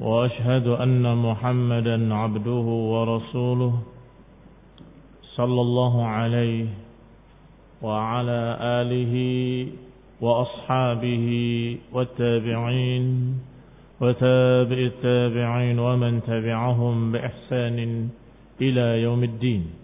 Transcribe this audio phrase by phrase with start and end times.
[0.00, 3.74] وأشهد أن محمدا عبده ورسوله
[5.36, 6.66] صلى الله عليه
[7.82, 9.14] وعلى آله
[10.20, 11.26] وأصحابه
[11.92, 13.06] والتابعين
[14.00, 18.08] وتابع التابعين ومن تبعهم بإحسان
[18.60, 19.83] إلى يوم الدين.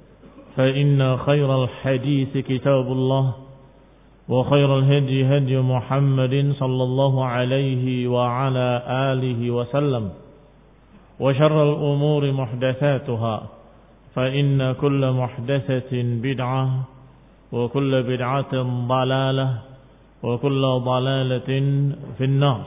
[0.55, 3.33] فإن خير الحديث كتاب الله
[4.29, 10.09] وخير الهدي هدي محمد صلى الله عليه وعلى آله وسلم
[11.19, 13.35] وشر الأمور محدثاتها
[14.15, 16.63] فإن كل محدثة بدعة
[17.51, 18.53] وكل بدعة
[18.87, 19.49] ضلالة
[20.23, 21.49] وكل ضلالة
[22.17, 22.61] في النار.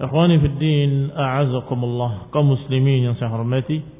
[0.00, 2.12] إخواني في الدين أعزكم الله.
[2.34, 3.95] كمسلمين yang saya hormati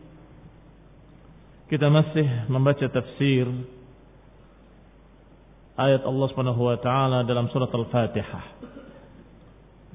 [1.67, 3.47] kita masih membaca tafsir
[5.75, 8.45] ayat Allah Subhanahu wa taala dalam surat Al-Fatihah.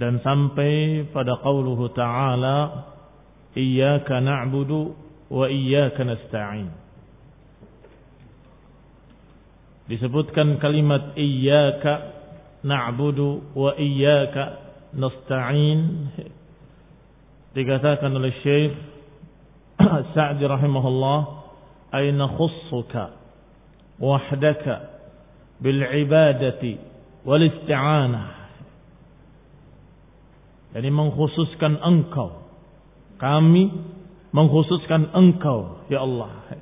[0.02, 2.90] Dan sampai pada qauluhu ta'ala
[3.54, 4.98] iyyaka na'budu
[5.30, 6.74] wa iyyaka nasta'in.
[9.86, 12.18] Disebutkan kalimat iyyaka
[12.66, 14.44] na'budu wa iyyaka
[14.98, 16.10] nasta'in.
[17.54, 18.74] Dikatakan oleh Syekh
[20.18, 21.41] Sa'di rahimahullah
[24.02, 24.76] wahdaka
[25.62, 26.80] bil ibadati
[27.28, 28.30] wal isti'anah
[30.74, 32.48] yani mengkhususkan engkau
[33.22, 33.70] kami
[34.32, 36.58] mengkhususkan engkau ya Allah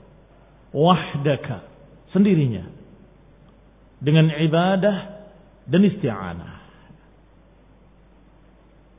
[0.73, 1.65] wahdaka
[2.13, 2.65] sendirinya
[3.99, 4.97] dengan ibadah
[5.69, 6.53] dan isti'anah.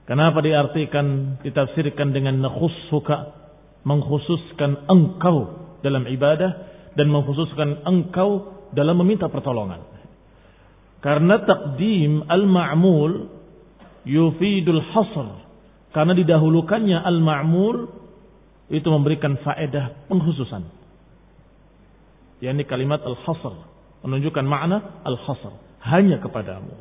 [0.06, 3.30] Kenapa diartikan ditafsirkan dengan nakhussuka
[3.86, 6.50] mengkhususkan engkau dalam ibadah
[6.94, 9.82] dan mengkhususkan engkau dalam meminta pertolongan.
[11.00, 13.28] Karena takdim al-ma'mul
[14.04, 15.28] yufidul hasr.
[15.90, 17.76] Karena didahulukannya al-ma'mul
[18.70, 20.62] itu memberikan faedah pengkhususan.
[22.40, 23.52] yakni kalimat al-hasr
[24.00, 25.52] menunjukkan makna al-hasr
[25.84, 26.72] hanya kepadamu.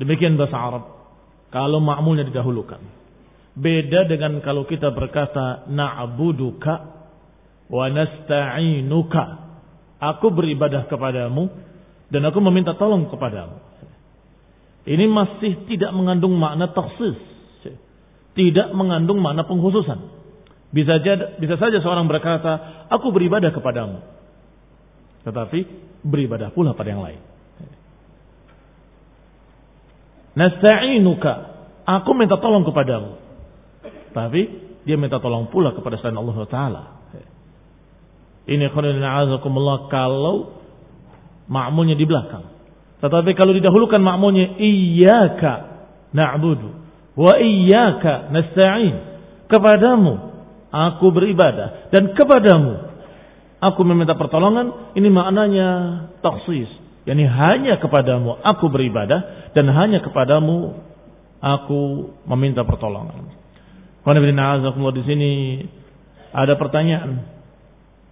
[0.00, 0.84] Demikian bahasa Arab.
[1.50, 2.78] Kalau ma'mulnya didahulukan.
[3.58, 6.99] Beda dengan kalau kita berkata na'buduka
[7.70, 9.24] wa nasta'inuka.
[10.00, 11.48] Aku beribadah kepadamu
[12.10, 13.62] dan aku meminta tolong kepadamu.
[14.84, 17.16] Ini masih tidak mengandung makna taksis.
[18.34, 19.98] Tidak mengandung makna pengkhususan.
[20.70, 24.02] Bisa saja, bisa saja seorang berkata, aku beribadah kepadamu.
[25.26, 25.58] Tetapi
[26.06, 27.20] beribadah pula pada yang lain.
[30.38, 31.34] Nasta'inuka.
[31.84, 33.18] Aku minta tolong kepadamu.
[34.14, 34.40] Tapi
[34.86, 36.82] dia minta tolong pula kepada selain Allah Taala.
[38.48, 38.72] Ini
[39.04, 40.60] azakumullah kalau
[41.50, 42.46] makmulnya di belakang.
[43.00, 45.52] Tetapi kalau didahulukan makmulnya iyyaka
[46.12, 46.68] na'budu
[47.16, 48.94] wa iyyaka nasta'in.
[49.50, 50.14] Kepadamu
[50.70, 52.90] aku beribadah dan kepadamu
[53.60, 55.68] aku meminta pertolongan, ini maknanya
[56.24, 56.70] taksis.
[57.08, 60.76] Yani hanya kepadamu aku beribadah dan hanya kepadamu
[61.40, 63.32] aku meminta pertolongan.
[64.04, 65.30] Kalau di sini
[66.30, 67.39] ada pertanyaan,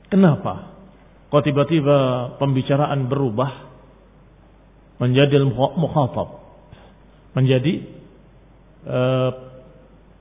[0.09, 0.77] kenapa
[1.29, 1.97] kok tiba-tiba
[2.41, 3.69] pembicaraan berubah
[4.99, 5.47] menjadi
[5.79, 6.29] mukhatab,
[7.39, 7.87] menjadi
[8.89, 9.31] uh,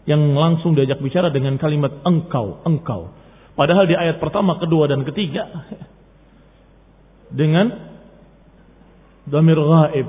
[0.07, 3.11] yang langsung diajak bicara dengan kalimat engkau, engkau.
[3.57, 5.49] Padahal di ayat pertama, kedua, dan ketiga
[7.39, 7.73] dengan
[9.27, 10.07] damir ghaib.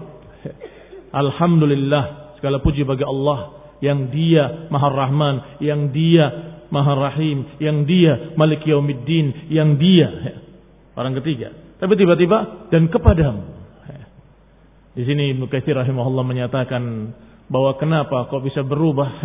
[1.10, 8.36] Alhamdulillah, segala puji bagi Allah yang dia Maha Rahman, yang dia Maha Rahim, yang dia
[8.36, 10.38] Malik Yaumiddin, yang dia
[10.98, 11.54] orang ketiga.
[11.78, 13.56] Tapi tiba-tiba dan kepadamu.
[14.98, 16.82] Di sini Ibnu Katsir rahimahullah menyatakan
[17.46, 19.22] bahwa kenapa kok bisa berubah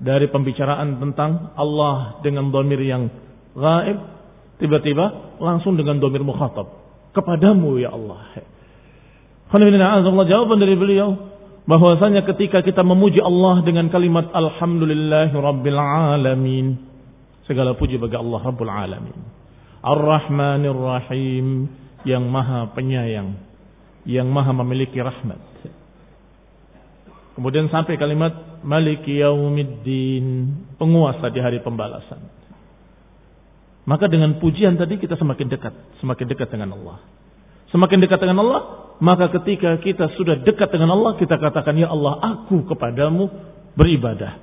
[0.00, 3.12] dari pembicaraan tentang Allah dengan domir yang
[3.52, 3.98] gaib
[4.56, 6.80] tiba-tiba langsung dengan domir mukhatab
[7.12, 8.32] kepadamu ya Allah.
[9.50, 11.18] Allah jawaban dari beliau
[11.70, 16.82] bahwasanya ketika kita memuji Allah dengan kalimat alhamdulillahi rabbil alamin
[17.46, 19.14] segala puji bagi Allah rabbul alamin
[19.86, 21.70] ar-rahmanir rahim
[22.02, 23.38] yang maha penyayang
[24.08, 25.40] yang maha memiliki rahmat.
[27.36, 32.20] Kemudian sampai kalimat Maliki Yaumiddin, penguasa di hari pembalasan.
[33.88, 35.72] Maka dengan pujian tadi kita semakin dekat,
[36.04, 37.00] semakin dekat dengan Allah.
[37.70, 38.62] Semakin dekat dengan Allah,
[38.98, 43.30] maka ketika kita sudah dekat dengan Allah, kita katakan, Ya Allah, aku kepadamu
[43.78, 44.42] beribadah.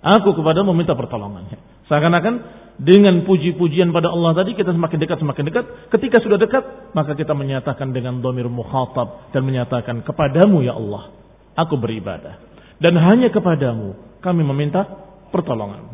[0.00, 1.60] Aku kepadamu minta pertolongannya.
[1.86, 2.34] Seakan-akan
[2.80, 5.64] dengan puji-pujian pada Allah tadi kita semakin dekat semakin dekat.
[5.92, 6.64] Ketika sudah dekat,
[6.96, 11.12] maka kita menyatakan dengan domir mukhatab dan menyatakan kepadamu ya Allah,
[11.52, 12.40] aku beribadah.
[12.80, 13.92] Dan hanya kepadamu
[14.24, 14.88] kami meminta
[15.28, 15.92] pertolongan.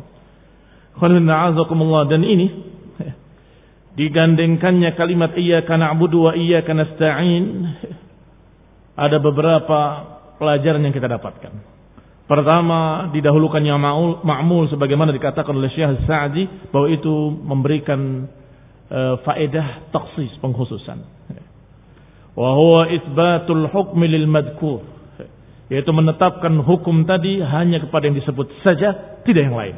[0.97, 2.47] Dan ini
[3.97, 7.45] digandengkannya kalimat iyyaka na'budu wa iyyaka nasta'in
[8.93, 9.79] ada beberapa
[10.37, 11.77] pelajaran yang kita dapatkan.
[12.27, 18.27] Pertama, didahulukannya ma'mul, ma'mul sebagaimana dikatakan oleh Syekh Sa'di bahwa itu memberikan
[18.91, 20.99] e, faedah taksis pengkhususan.
[22.37, 24.83] Wa huwa isbatul hukmi lil madkur.
[25.71, 29.75] Yaitu menetapkan hukum tadi hanya kepada yang disebut saja, tidak yang lain.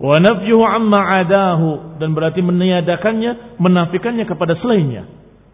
[0.00, 5.04] Wa nafyuhu amma adahu dan berarti meniadakannya, menafikannya kepada selainnya.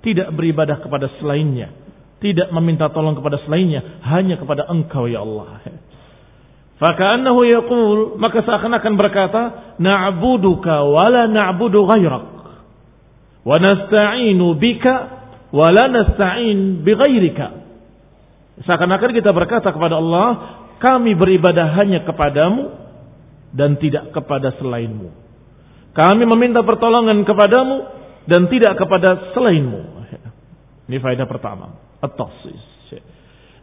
[0.07, 1.87] Tidak beribadah kepada selainnya
[2.21, 5.61] tidak meminta tolong kepada selainnya, hanya kepada engkau ya Allah.
[6.81, 9.43] Faka'annahu yaqul, maka seakan-akan berkata,
[9.81, 12.25] na'buduka wa la na'budu ghairak.
[13.47, 14.95] Wa nasta'inu bika
[15.53, 17.47] wa la nasta'in bi ghairika.
[18.65, 20.29] Seakan-akan kita berkata kepada Allah,
[20.81, 22.86] kami beribadah hanya kepadamu
[23.53, 25.11] dan tidak kepada selainmu.
[25.97, 27.77] Kami meminta pertolongan kepadamu
[28.27, 29.83] dan tidak kepada selainmu.
[30.87, 32.77] Ini faedah pertama at-takhsis.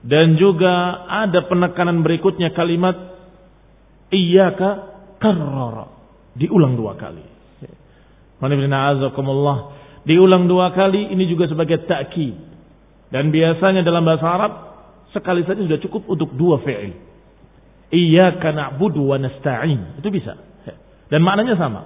[0.03, 3.15] Dan juga ada penekanan berikutnya kalimat
[4.11, 4.69] iyyaka
[5.15, 5.87] karrara.
[6.35, 7.23] Diulang dua kali.
[10.03, 12.35] Diulang dua kali ini juga sebagai ta'kid.
[13.15, 14.53] Dan biasanya dalam bahasa Arab
[15.15, 17.12] sekali saja sudah cukup untuk dua fi'il.
[17.89, 19.99] Iyyaka na'budu wa nasta'in.
[19.99, 20.39] Itu bisa.
[21.11, 21.81] Dan maknanya sama.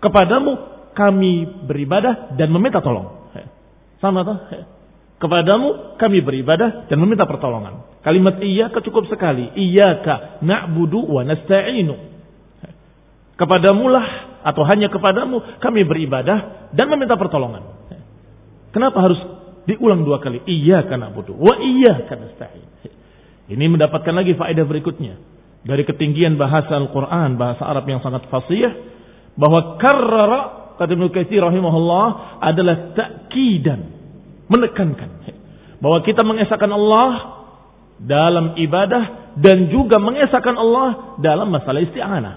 [0.00, 0.52] Kepadamu
[0.96, 3.32] kami beribadah dan meminta tolong.
[4.00, 4.38] Sama tuh.
[5.20, 8.00] Kepadamu kami beribadah dan meminta pertolongan.
[8.00, 9.52] Kalimat iya cukup sekali.
[9.52, 11.96] Iyaka na'budu wa nasta'inu.
[13.36, 14.06] Kepadamu lah
[14.40, 17.60] atau hanya kepadamu kami beribadah dan meminta pertolongan.
[18.72, 19.20] Kenapa harus
[19.68, 20.40] diulang dua kali?
[20.48, 22.68] Iyaka na'budu wa iyaka nasta'in.
[23.50, 25.18] Ini mendapatkan lagi faedah berikutnya.
[25.66, 28.70] Dari ketinggian bahasa Al-Quran, bahasa Arab yang sangat fasih,
[29.34, 30.40] bahwa karrara,
[30.78, 33.80] kata Ibn Katsir rahimahullah, adalah ta'kidan
[34.46, 35.10] menekankan
[35.80, 37.10] bahwa kita mengesahkan Allah
[38.00, 42.34] dalam ibadah dan juga mengesahkan Allah dalam masalah isti'anah,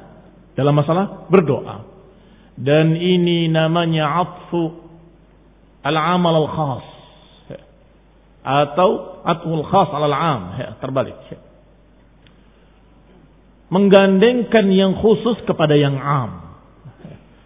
[0.55, 1.91] dalam masalah berdoa.
[2.53, 4.71] Dan ini namanya atfu
[5.83, 6.92] al-amal al-khas
[8.43, 10.41] atau atful khas al-am,
[10.83, 11.15] terbalik.
[13.71, 16.53] Menggandengkan yang khusus kepada yang am.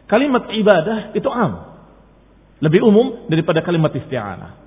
[0.10, 1.77] Kalimat ibadah itu am.
[2.58, 4.58] Lebih umum daripada kalimat isti'anah.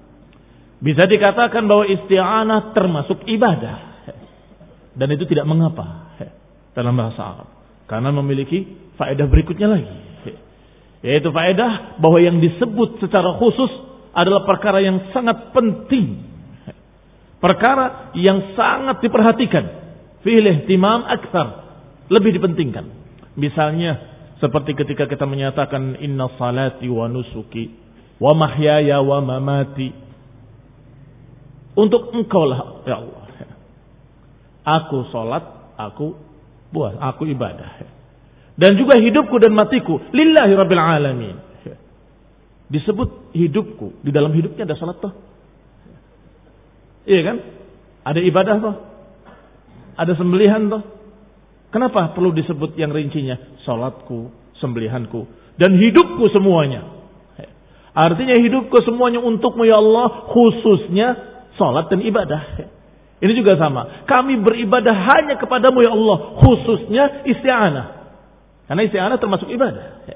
[0.81, 3.91] Bisa dikatakan bahwa isti'anah termasuk ibadah.
[4.95, 6.17] Dan itu tidak mengapa
[6.73, 7.49] dalam bahasa Arab.
[7.91, 9.91] Karena memiliki faedah berikutnya lagi.
[11.03, 16.27] Yaitu faedah bahwa yang disebut secara khusus adalah perkara yang sangat penting.
[17.41, 19.65] Perkara yang sangat diperhatikan.
[20.21, 21.49] Fi'il timam akthar.
[22.13, 22.85] Lebih dipentingkan.
[23.39, 23.97] Misalnya
[24.43, 27.71] seperti ketika kita menyatakan inna salati wa nusuki
[28.21, 29.89] wa mahyaya wa mamati.
[31.79, 33.25] Untuk engkau lah ya Allah.
[34.61, 35.45] Aku salat,
[35.81, 36.13] aku
[36.69, 37.81] buat, aku ibadah.
[38.61, 41.37] Dan juga hidupku dan matiku lillahi rabbil alamin.
[42.71, 45.11] Disebut hidupku, di dalam hidupnya ada salat toh.
[47.03, 47.37] Iya kan?
[48.07, 48.77] Ada ibadah toh.
[49.99, 50.83] ada sembelihan toh.
[51.75, 53.39] Kenapa perlu disebut yang rincinya?
[53.63, 55.27] Salatku, sembelihanku,
[55.59, 56.99] dan hidupku semuanya.
[57.91, 61.09] Artinya hidupku semuanya untukmu ya Allah, khususnya
[61.59, 62.43] salat dan ibadah.
[63.21, 64.07] Ini juga sama.
[64.09, 67.87] Kami beribadah hanya kepadamu ya Allah, khususnya isti'anah.
[68.71, 70.07] Karena isti'anah termasuk ibadah.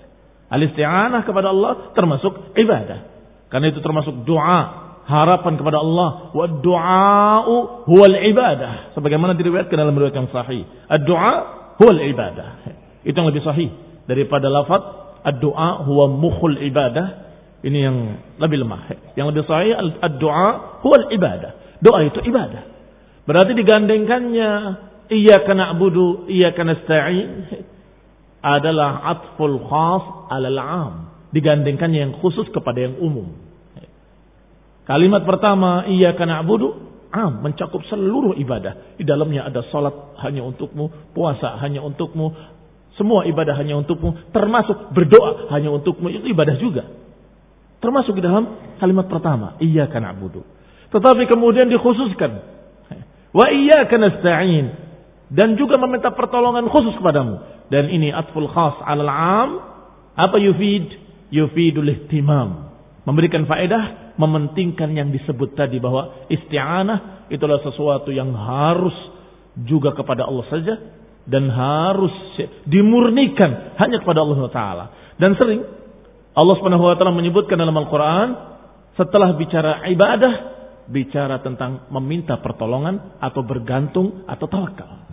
[0.54, 3.10] Al-isti'anah kepada Allah termasuk ibadah.
[3.50, 4.60] Karena itu termasuk doa
[5.04, 6.30] harapan kepada Allah.
[6.30, 7.54] Wa du'a'u
[7.90, 8.94] huwal ibadah.
[8.94, 10.62] Sebagaimana diriwayatkan dalam riwayat yang sahih.
[10.86, 11.34] Ad-du'a
[11.82, 12.70] huwal ibadah.
[13.02, 13.68] Itu yang lebih sahih
[14.06, 14.82] daripada lafaz
[15.26, 17.26] ad-du'a huwa mukhul ibadah.
[17.64, 17.96] Ini yang
[18.38, 19.14] lebih lemah.
[19.18, 20.50] Yang lebih sahih ad-du'a
[20.86, 21.82] huwal ibadah.
[21.82, 22.62] Doa itu ibadah.
[23.24, 24.50] Berarti digandengkannya
[25.10, 27.28] iyyaka na'budu iyyaka nasta'in
[28.44, 30.94] adalah atful khas alal 'am
[31.32, 33.32] digandengkannya yang khusus kepada yang umum
[34.84, 36.76] Kalimat pertama, iya karena abudu,
[37.08, 39.00] am, mencakup seluruh ibadah.
[39.00, 42.36] Di dalamnya ada salat hanya untukmu, puasa hanya untukmu,
[43.00, 46.84] semua ibadah hanya untukmu, termasuk berdoa hanya untukmu, itu ibadah juga.
[47.80, 50.44] Termasuk di dalam kalimat pertama, iya karena abudu.
[50.92, 52.32] Tetapi kemudian dikhususkan,
[53.32, 54.84] wa iya karena.
[55.34, 57.53] Dan juga meminta pertolongan khusus kepadamu.
[57.72, 59.50] Dan ini atful khas alal am,
[60.14, 60.90] apa yufid?
[61.32, 62.70] Yufidul ihtimam.
[63.04, 68.94] Memberikan faedah mementingkan yang disebut tadi bahwa isti'anah itulah sesuatu yang harus
[69.66, 70.74] juga kepada Allah saja
[71.24, 72.12] dan harus
[72.68, 74.84] dimurnikan hanya kepada Allah Taala.
[75.18, 75.60] Dan sering
[76.34, 78.28] Allah taala menyebutkan dalam Al-Qur'an
[78.98, 80.54] setelah bicara ibadah
[80.90, 85.06] bicara tentang meminta pertolongan atau bergantung atau tawakal.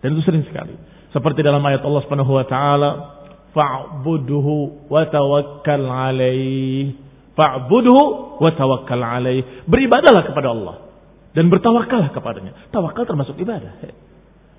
[0.00, 0.74] Dan itu sering sekali.
[1.10, 2.90] Seperti dalam ayat Allah Subhanahu wa taala,
[3.50, 7.96] fa'budhu wa tawakkal alaihi Fa'budhu
[8.36, 9.64] wa tawakkal alaih.
[9.64, 10.76] Beribadalah kepada Allah.
[11.32, 12.52] Dan bertawakallah kepadanya.
[12.74, 13.80] Tawakal termasuk ibadah.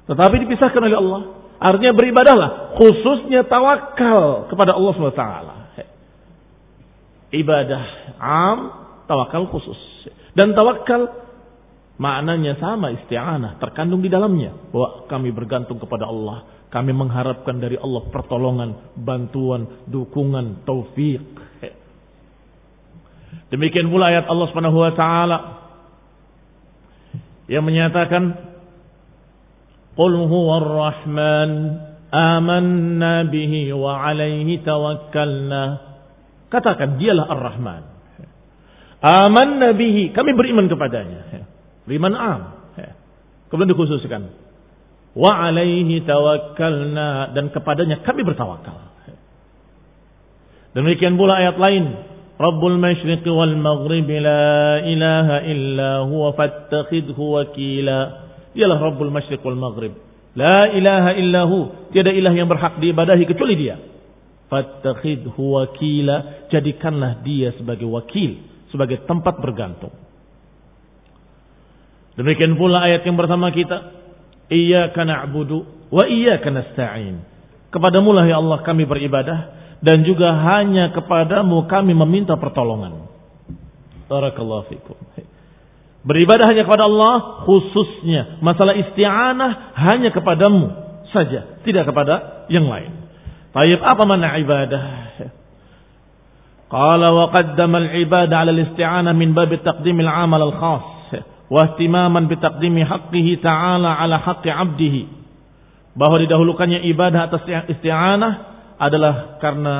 [0.09, 1.21] Tetapi dipisahkan oleh Allah.
[1.61, 2.79] Artinya beribadahlah.
[2.79, 5.25] Khususnya tawakal kepada Allah SWT.
[7.31, 7.83] Ibadah
[8.17, 8.57] am,
[9.05, 9.77] tawakal khusus.
[10.33, 11.20] Dan tawakal
[12.01, 13.61] maknanya sama isti'anah.
[13.61, 14.73] Terkandung di dalamnya.
[14.73, 16.65] Bahwa kami bergantung kepada Allah.
[16.73, 21.19] Kami mengharapkan dari Allah pertolongan, bantuan, dukungan, taufik
[23.51, 25.37] Demikian pula ayat Allah Subhanahu wa taala
[27.51, 28.47] yang menyatakan
[29.91, 31.51] Qul huwar rahman
[32.15, 35.63] amanna bihi wa alaihi tawakkalna.
[36.47, 37.83] Katakan dialah Ar-Rahman.
[39.03, 41.47] Amanna bihi, kami beriman kepadanya
[41.89, 42.41] liman am.
[42.77, 42.93] Ya.
[43.49, 44.31] Kemudian dikhususkan.
[45.11, 48.77] Wa alaihi tawakkalna dan kepadanya kami bertawakal.
[49.09, 49.15] Ya.
[50.77, 51.85] Demikian pula ayat lain.
[52.41, 57.99] Rabbul masyriqi wal maghribi la ilaha illa huwa fattakhidhu wakila.
[58.57, 59.93] Dialah Rabbul masyriq wal maghrib.
[60.33, 61.91] La ilaha illahu.
[61.91, 63.75] Tiada ilah yang berhak diibadahi kecuali dia.
[64.47, 66.47] Fattakhidhu wakila.
[66.49, 68.39] Jadikanlah dia sebagai wakil.
[68.71, 69.91] Sebagai tempat bergantung.
[72.19, 74.01] Demikian pula ayat yang bersama kita.
[74.51, 77.23] Iyaka na'budu wa iyaka nasta'in.
[77.71, 79.39] Kepadamu lah ya Allah kami beribadah
[79.79, 83.07] dan juga hanya kepadamu kami meminta pertolongan.
[84.11, 84.99] Barakallahu fikum.
[86.01, 88.41] Beribadah hanya kepada Allah khususnya.
[88.43, 90.67] Masalah isti'anah hanya kepadamu
[91.15, 91.61] saja.
[91.63, 93.07] Tidak kepada yang lain.
[93.55, 94.83] Tayyib apa mana ibadah?
[96.71, 101.00] Qala wa qaddama al-ibadah ala al-isti'anah min bab taqdim al-amal al-khas.
[101.51, 105.03] Wa ihtimaman bi taqdimi haqqihi ta'ala ala haqqi 'abdihi.
[105.99, 107.43] Bahwa didahulukannya ibadah atas
[107.75, 108.33] isti'anah
[108.79, 109.75] adalah karena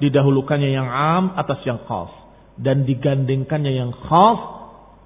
[0.00, 2.12] didahulukannya yang am atas yang khas
[2.60, 4.40] dan digandengkannya yang khas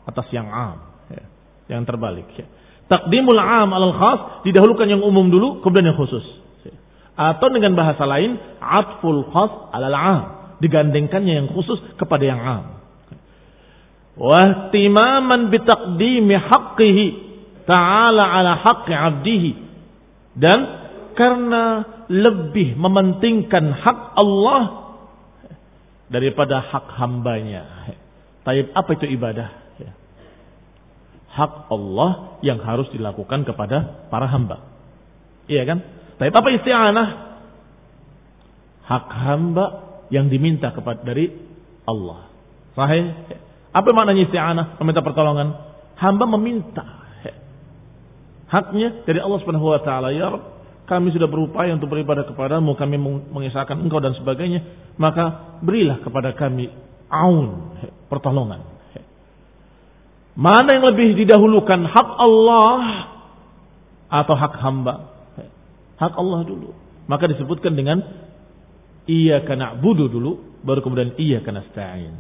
[0.06, 0.78] atas yang am
[1.10, 1.24] ya.
[1.70, 2.46] yang terbalik ya.
[2.90, 6.22] takdimul am alal khas didahulukan yang umum dulu kemudian yang khusus
[6.66, 6.74] ya.
[7.14, 10.22] atau dengan bahasa lain atful khas alal am
[10.58, 12.79] digandengkannya yang khusus kepada yang am
[14.20, 17.06] wahtimaman bitaqdimi haqqihi
[17.64, 19.50] ta'ala ala haqqi abdihi
[20.36, 20.58] dan
[21.16, 21.64] karena
[22.12, 24.62] lebih mementingkan hak Allah
[26.12, 27.94] daripada hak hambanya.
[28.44, 29.48] Taib apa itu ibadah?
[31.30, 34.66] Hak Allah yang harus dilakukan kepada para hamba.
[35.46, 35.78] Iya kan?
[36.18, 37.08] Taib apa isti'anah?
[38.90, 39.66] Hak hamba
[40.10, 41.30] yang diminta kepada dari
[41.86, 42.26] Allah.
[42.74, 43.14] Sahih?
[43.70, 44.66] Apa maknanya isti'anah?
[44.82, 45.48] Meminta pertolongan.
[46.00, 47.00] Hamba meminta
[48.50, 50.10] haknya dari Allah Subhanahu wa taala.
[50.10, 50.44] Ya Rabb,
[50.90, 52.98] kami sudah berupaya untuk beribadah kepadamu, kami
[53.30, 56.68] mengisahkan engkau dan sebagainya, maka berilah kepada kami
[57.06, 57.78] aun,
[58.10, 58.66] pertolongan.
[60.34, 62.82] Mana yang lebih didahulukan hak Allah
[64.10, 64.94] atau hak hamba.
[65.98, 66.70] Hak Allah dulu.
[67.06, 68.00] Maka disebutkan dengan
[69.04, 72.14] iya kena budu dulu, baru kemudian iya stain.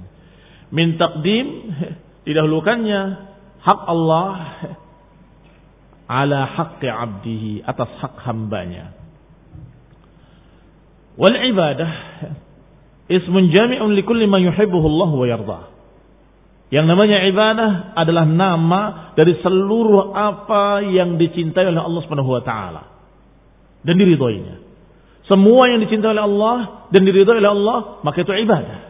[0.70, 1.46] Min taqdim
[2.26, 3.00] didahulukannya
[3.60, 4.34] hak Allah
[6.10, 8.94] ala haqqi abdihi atas hak hambanya.
[11.14, 11.90] Wal ibadah
[13.10, 15.62] ismun jami'un likulli ma yuhibbuhu Allah wa yardah.
[16.70, 22.82] Yang namanya ibadah adalah nama dari seluruh apa yang dicintai oleh Allah Subhanahu wa taala
[23.82, 24.62] dan diridhoinya.
[25.26, 26.56] Semua yang dicintai oleh Allah
[26.90, 28.89] dan diridhoi oleh Allah, maka itu ibadah.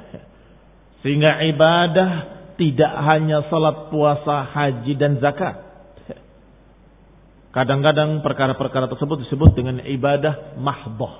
[1.01, 2.11] Sehingga ibadah
[2.61, 5.71] tidak hanya salat, puasa, haji dan zakat.
[7.51, 11.19] Kadang-kadang perkara-perkara tersebut disebut dengan ibadah mahdoh.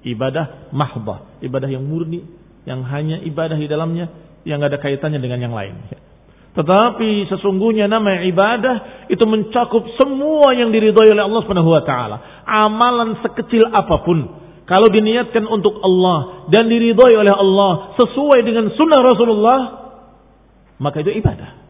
[0.00, 1.42] Ibadah mahdoh.
[1.44, 2.24] Ibadah yang murni.
[2.62, 4.06] Yang hanya ibadah di dalamnya
[4.46, 5.76] yang ada kaitannya dengan yang lain.
[6.52, 12.16] Tetapi sesungguhnya nama ibadah itu mencakup semua yang diridhoi oleh Allah Subhanahu wa taala.
[12.44, 14.41] Amalan sekecil apa pun
[14.72, 19.60] kalau diniatkan untuk Allah dan diridhoi oleh Allah sesuai dengan sunnah Rasulullah
[20.80, 21.60] maka itu ibadah.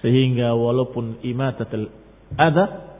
[0.00, 1.92] Sehingga walaupun imatatul
[2.40, 2.96] adha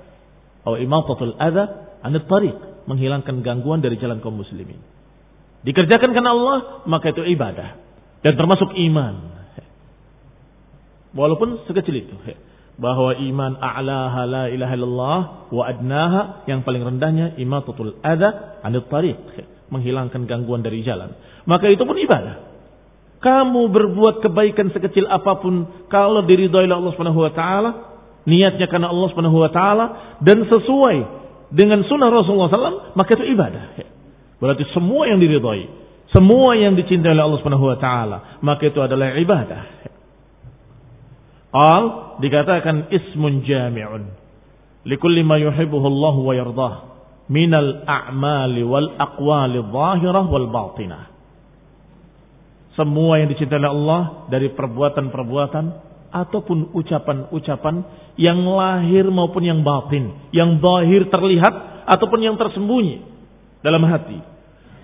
[0.60, 4.78] atau imatatul adha anit tariq menghilangkan gangguan dari jalan kaum muslimin
[5.66, 6.58] dikerjakan karena Allah,
[6.90, 7.78] maka itu ibadah.
[8.22, 9.14] Dan termasuk iman.
[11.12, 12.14] Walaupun sekecil itu.
[12.80, 15.20] Bahwa iman a'laha la ilaha illallah
[15.52, 19.18] wa adnaha yang paling rendahnya imatatul adha anil tariq.
[19.68, 21.12] Menghilangkan gangguan dari jalan.
[21.44, 22.52] Maka itu pun ibadah.
[23.22, 27.70] Kamu berbuat kebaikan sekecil apa pun kalau diridhoi oleh Allah Subhanahu wa taala,
[28.26, 29.84] niatnya karena Allah Subhanahu wa taala
[30.18, 31.22] dan sesuai
[31.54, 33.78] dengan sunnah Rasulullah SAW, maka itu ibadah.
[34.42, 35.70] Berarti semua yang diridhai,
[36.10, 39.91] semua yang dicintai oleh Allah Subhanahu wa taala, maka itu adalah ibadah.
[41.52, 44.08] Al dikatakan ismun jami'un
[44.88, 46.74] likulli ma yuhibbuhu Allah wa yardah
[47.28, 51.12] minal a'mali wal aqwali dhahirah wal batinah.
[52.72, 55.64] Semua yang dicintai Allah dari perbuatan-perbuatan
[56.08, 57.74] ataupun ucapan-ucapan
[58.16, 63.04] yang lahir maupun yang batin, yang zahir terlihat ataupun yang tersembunyi
[63.60, 64.32] dalam hati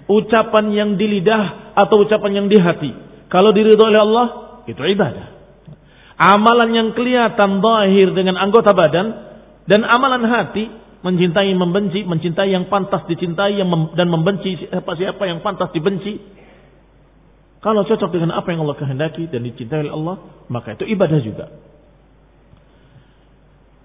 [0.09, 2.91] ucapan yang di lidah atau ucapan yang di hati.
[3.29, 4.27] Kalau diridhoi oleh Allah,
[4.65, 5.38] itu ibadah.
[6.19, 9.07] Amalan yang kelihatan zahir dengan anggota badan
[9.71, 10.67] dan amalan hati
[11.07, 16.19] mencintai membenci, mencintai yang pantas dicintai yang mem dan membenci siapa-siapa yang pantas dibenci.
[17.63, 20.17] Kalau cocok dengan apa yang Allah kehendaki dan dicintai oleh Allah,
[20.51, 21.47] maka itu ibadah juga.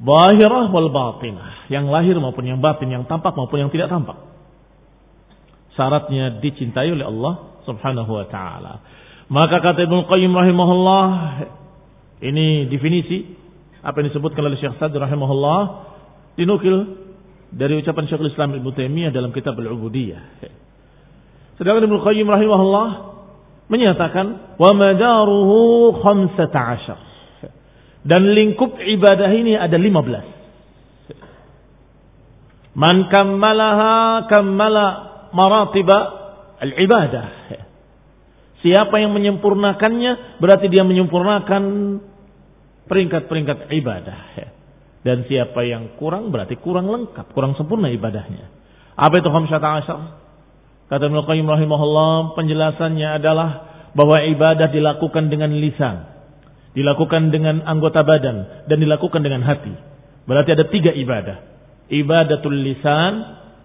[0.02, 4.34] Zahirah wal batinah, yang lahir maupun yang batin, yang tampak maupun yang tidak tampak
[5.74, 7.34] syaratnya dicintai oleh Allah
[7.66, 8.74] Subhanahu wa taala.
[9.30, 11.06] Maka kata Ibnu Qayyim rahimahullah
[12.24, 13.28] ini definisi
[13.84, 15.62] apa yang disebutkan oleh Syekh Sa'd rahimahullah
[16.40, 17.04] dinukil
[17.52, 20.40] dari ucapan Syekhul Islam Ibnu Taimiyah dalam kitab Al-Ubudiyah.
[21.60, 22.90] Sedangkan Ibnu Qayyim rahimahullah
[23.68, 26.40] menyatakan wa madaruhu 15.
[28.04, 30.44] Dan lingkup ibadah ini ada 15.
[32.74, 34.86] Man kammalaha kammala
[35.32, 35.98] maratiba
[36.58, 37.28] al-ibadah.
[38.64, 41.64] Siapa yang menyempurnakannya berarti dia menyempurnakan
[42.88, 44.20] peringkat-peringkat ibadah.
[45.04, 48.48] Dan siapa yang kurang berarti kurang lengkap, kurang sempurna ibadahnya.
[48.96, 50.00] Apa itu khamsata asyar?
[50.88, 53.50] Kata Ibnu Qayyim rahimahullah, penjelasannya adalah
[53.98, 56.08] bahwa ibadah dilakukan dengan lisan,
[56.78, 59.74] dilakukan dengan anggota badan dan dilakukan dengan hati.
[60.24, 61.38] Berarti ada tiga ibadah.
[61.92, 63.14] Ibadatul lisan,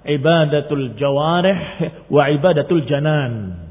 [0.08, 1.58] ibadatul jawarih
[2.14, 3.62] wa ibadatul janan.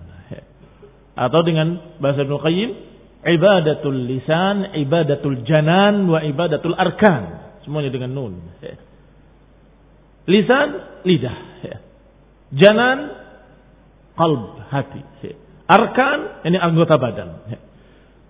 [1.18, 2.70] Atau dengan bahasa Ibnu Qayyim,
[3.28, 7.56] ibadatul lisan, ibadatul janan wa ibadatul arkan.
[7.68, 8.34] Semuanya dengan nun.
[10.28, 10.68] Lisan,
[11.04, 11.38] lidah.
[12.56, 12.98] Janan,
[14.16, 15.04] qalb, hati.
[15.68, 17.44] Arkan, ini anggota badan.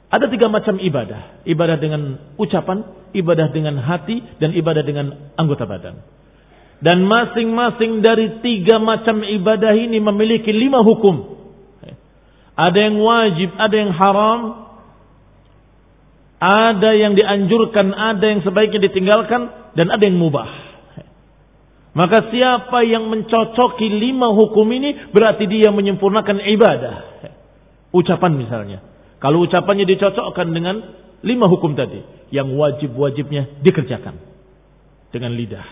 [0.10, 1.46] Ada tiga macam ibadah.
[1.46, 2.02] Ibadah dengan
[2.40, 2.82] ucapan,
[3.14, 6.02] ibadah dengan hati, dan ibadah dengan anggota badan.
[6.78, 11.38] Dan masing-masing dari tiga macam ibadah ini memiliki lima hukum.
[12.58, 14.40] Ada yang wajib, ada yang haram,
[16.38, 20.68] ada yang dianjurkan, ada yang sebaiknya ditinggalkan, dan ada yang mubah.
[21.98, 26.96] Maka siapa yang mencocoki lima hukum ini berarti dia menyempurnakan ibadah.
[27.90, 28.86] Ucapan misalnya.
[29.18, 30.78] Kalau ucapannya dicocokkan dengan
[31.26, 32.06] lima hukum tadi.
[32.30, 34.14] Yang wajib-wajibnya dikerjakan.
[35.10, 35.66] Dengan lidah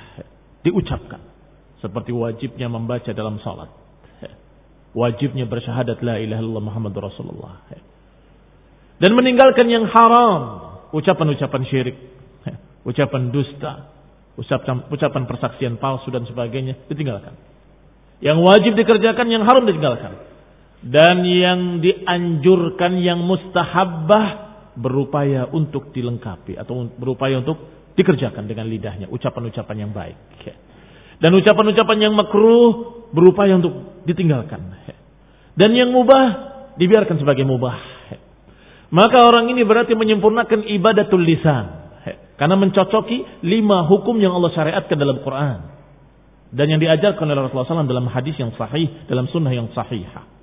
[0.66, 1.22] diucapkan.
[1.78, 3.70] Seperti wajibnya membaca dalam salat.
[4.98, 7.62] Wajibnya bersyahadat la ilaha illallah Muhammad Rasulullah.
[9.02, 10.64] Dan meninggalkan yang haram.
[10.96, 11.98] Ucapan-ucapan syirik.
[12.90, 13.92] Ucapan dusta.
[14.36, 17.36] Ucapan, ucapan persaksian palsu dan sebagainya ditinggalkan.
[18.20, 20.12] Yang wajib dikerjakan, yang haram ditinggalkan.
[20.84, 27.58] Dan yang dianjurkan, yang mustahabbah berupaya untuk dilengkapi atau berupaya untuk
[27.96, 30.20] dikerjakan dengan lidahnya ucapan-ucapan yang baik
[31.24, 34.76] dan ucapan-ucapan yang makruh berupaya untuk ditinggalkan
[35.56, 36.26] dan yang mubah
[36.76, 37.95] dibiarkan sebagai mubah
[38.96, 41.84] maka orang ini berarti menyempurnakan ibadatul lisan
[42.40, 45.60] karena mencocoki lima hukum yang Allah syariatkan dalam Quran
[46.56, 50.36] dan yang diajarkan oleh Rasulullah SAW dalam hadis yang sahih dalam sunnah yang sahihah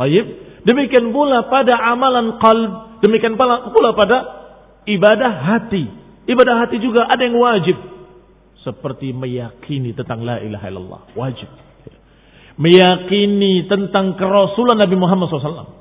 [0.00, 0.24] Baik.
[0.64, 4.16] Demikian pula pada amalan qalb, demikian pula pada
[4.88, 5.92] ibadah hati.
[6.24, 7.76] Ibadah hati juga ada yang wajib.
[8.64, 11.00] Seperti meyakini tentang la ilaha illallah.
[11.12, 11.48] Wajib.
[12.56, 15.79] Meyakini tentang kerasulan Nabi Muhammad SAW.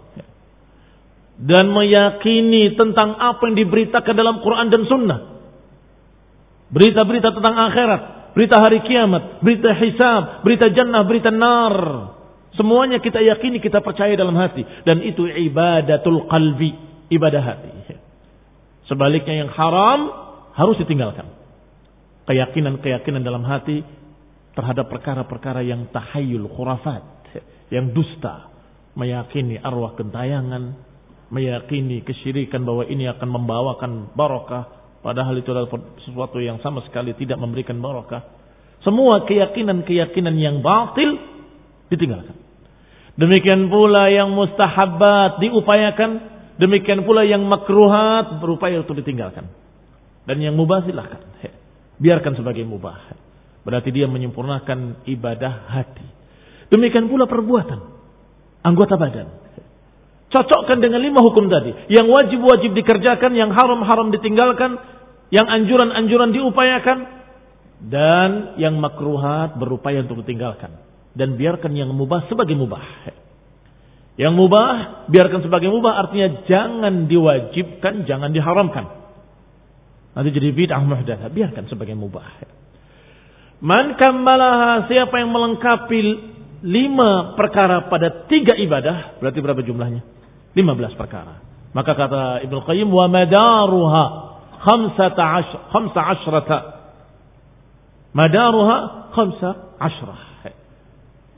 [1.40, 5.20] Dan meyakini tentang apa yang diberitakan dalam Quran dan Sunnah.
[6.70, 8.02] Berita-berita tentang akhirat.
[8.36, 9.40] Berita hari kiamat.
[9.40, 10.44] Berita hisab.
[10.44, 11.02] Berita jannah.
[11.08, 11.78] Berita nar
[12.60, 14.68] Semuanya kita yakini, kita percaya dalam hati.
[14.84, 16.76] Dan itu ibadatul qalbi.
[17.10, 17.72] Ibadah hati.
[18.90, 20.00] Sebaliknya yang haram
[20.58, 21.30] harus ditinggalkan.
[22.26, 23.86] Keyakinan-keyakinan dalam hati
[24.58, 27.02] terhadap perkara-perkara yang tahayul khurafat.
[27.72, 28.50] Yang dusta.
[28.98, 30.89] Meyakini arwah gentayangan.
[31.30, 34.66] Meyakini kesyirikan bahwa ini akan membawakan barokah.
[35.06, 35.70] Padahal itu adalah
[36.04, 38.26] sesuatu yang sama sekali tidak memberikan barokah.
[38.82, 41.20] Semua keyakinan-keyakinan yang batil
[41.94, 42.36] ditinggalkan.
[43.20, 46.12] Demikian pula yang mustahabat diupayakan,
[46.56, 49.52] demikian pula yang makruhat berupaya untuk ditinggalkan.
[50.24, 51.20] Dan yang mubah silahkan.
[52.00, 53.12] Biarkan sebagai mubah.
[53.68, 56.08] Berarti dia menyempurnakan ibadah hati.
[56.72, 57.80] Demikian pula perbuatan.
[58.64, 59.28] Anggota badan.
[60.30, 61.74] Cocokkan dengan lima hukum tadi.
[61.90, 64.78] Yang wajib-wajib dikerjakan, yang haram-haram ditinggalkan,
[65.34, 66.98] yang anjuran-anjuran diupayakan,
[67.80, 72.84] dan yang makruhat berupaya untuk ditinggalkan dan biarkan yang mubah sebagai mubah.
[74.20, 74.72] Yang mubah
[75.08, 78.86] biarkan sebagai mubah artinya jangan diwajibkan, jangan diharamkan.
[80.12, 82.28] Nanti jadi bid'ah muhdatsah, biarkan sebagai mubah.
[83.64, 86.00] Man kammalaha siapa yang melengkapi
[86.68, 90.19] lima perkara pada tiga ibadah, berarti berapa jumlahnya?
[90.58, 91.42] Lima belas perkara.
[91.74, 94.04] Maka kata Ibnu Qayyim wa madaruha
[94.66, 96.60] khamsata ashr, khamsa ashrata.
[98.14, 98.78] Madaruha
[99.14, 100.30] khamsa ashrah.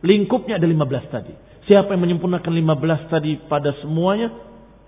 [0.01, 1.33] Lingkupnya ada 15 tadi.
[1.69, 4.33] Siapa yang menyempurnakan 15 tadi pada semuanya,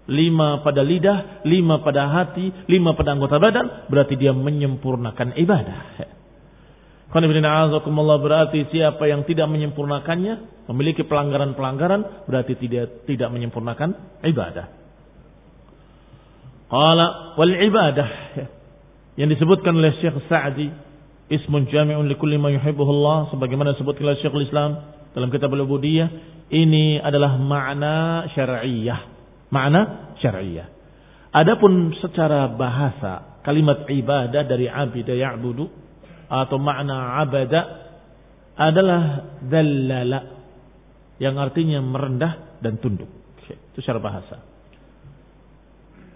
[0.09, 5.79] lima pada lidah, lima pada hati, lima pada anggota badan, berarti dia menyempurnakan ibadah.
[7.13, 14.65] Berarti siapa yang tidak menyempurnakannya, memiliki pelanggaran-pelanggaran, berarti tidak tidak menyempurnakan ibadah.
[16.73, 18.09] Qala wal ibadah
[19.21, 20.67] yang disebutkan oleh Syekh Sa'di
[21.29, 24.81] ismun jami'un likulli ma yuhibbuhullah sebagaimana disebutkan oleh Syekhul Islam
[25.13, 26.09] dalam kitab al-ubudiyah
[26.49, 28.99] ini adalah makna syar'iyah.
[29.53, 29.81] Makna
[30.17, 30.67] syar'iyah.
[31.33, 35.82] Adapun secara bahasa kalimat ibadah dari abida ya'budu
[36.33, 37.61] atau makna abada
[38.57, 39.01] adalah
[39.45, 40.19] dallala
[41.21, 43.09] yang artinya merendah dan tunduk.
[43.45, 44.41] Itu secara bahasa.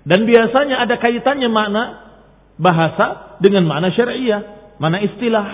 [0.07, 1.83] Dan biasanya ada kaitannya makna
[2.57, 5.45] bahasa dengan makna syariah, makna istilah.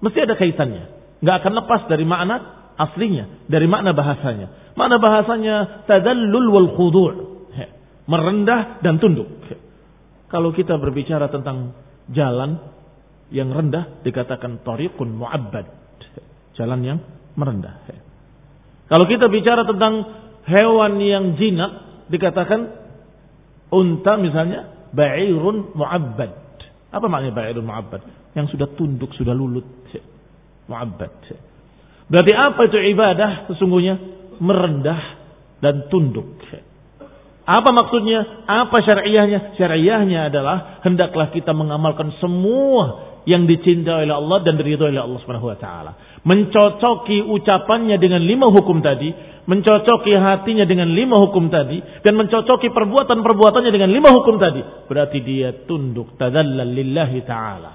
[0.00, 0.84] Mesti ada kaitannya.
[1.20, 2.36] Nggak akan lepas dari makna
[2.80, 4.72] aslinya, dari makna bahasanya.
[4.80, 7.08] Makna bahasanya tadallul wal khudu'
[8.08, 9.28] merendah dan tunduk.
[10.30, 11.74] Kalau kita berbicara tentang
[12.10, 12.58] jalan
[13.30, 15.66] yang rendah dikatakan tariqun mu'abbad.
[16.58, 16.98] Jalan yang
[17.38, 17.86] merendah.
[18.90, 20.02] Kalau kita bicara tentang
[20.50, 22.74] hewan yang jinak dikatakan
[23.70, 26.32] unta misalnya ba'irun mu'abbad.
[26.90, 28.02] Apa maknanya ba'irun mu'abbad?
[28.34, 29.66] Yang sudah tunduk, sudah lulut.
[30.66, 31.14] Mu'abbad.
[32.10, 33.94] Berarti apa itu ibadah sesungguhnya?
[34.42, 35.00] Merendah
[35.62, 36.42] dan tunduk.
[37.46, 38.46] Apa maksudnya?
[38.46, 39.58] Apa syariahnya?
[39.58, 45.52] Syariahnya adalah hendaklah kita mengamalkan semua yang dicintai oleh Allah dan diridhoi oleh Allah Subhanahu
[45.52, 45.92] wa taala.
[46.24, 49.12] Mencocoki ucapannya dengan lima hukum tadi,
[49.44, 55.64] mencocoki hatinya dengan lima hukum tadi dan mencocoki perbuatan-perbuatannya dengan lima hukum tadi, berarti dia
[55.68, 57.72] tunduk tadallal lillahi taala.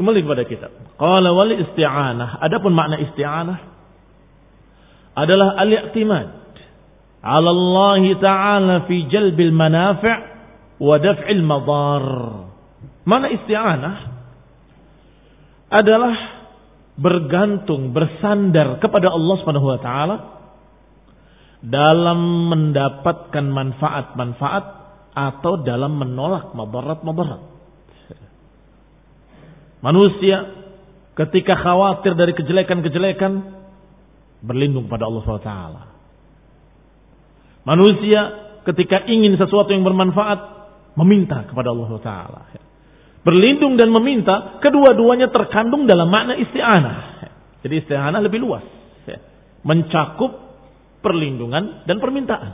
[0.00, 0.66] Kembali kepada kita.
[0.96, 2.40] Qala wal isti'anah.
[2.40, 3.58] Adapun makna isti'anah
[5.12, 6.40] adalah al-i'timad
[7.20, 10.16] ala Allah Ta'ala fi jalbil manafi'
[10.80, 12.04] wa daf'il madar.
[13.10, 13.96] Mana isti'anah
[15.66, 16.14] adalah
[16.94, 20.16] bergantung, bersandar kepada Allah Subhanahu wa taala
[21.58, 24.64] dalam mendapatkan manfaat-manfaat
[25.10, 27.42] atau dalam menolak madarat-madarat.
[29.82, 30.36] Manusia
[31.18, 33.32] ketika khawatir dari kejelekan-kejelekan
[34.46, 35.52] berlindung pada Allah SWT.
[37.66, 38.20] Manusia
[38.70, 40.38] ketika ingin sesuatu yang bermanfaat
[40.94, 42.69] meminta kepada Allah SWT.
[43.20, 46.96] Berlindung dan meminta kedua-duanya terkandung dalam makna isti'anah.
[47.60, 48.64] Jadi isti'anah lebih luas.
[49.60, 50.32] Mencakup
[51.04, 52.52] perlindungan dan permintaan.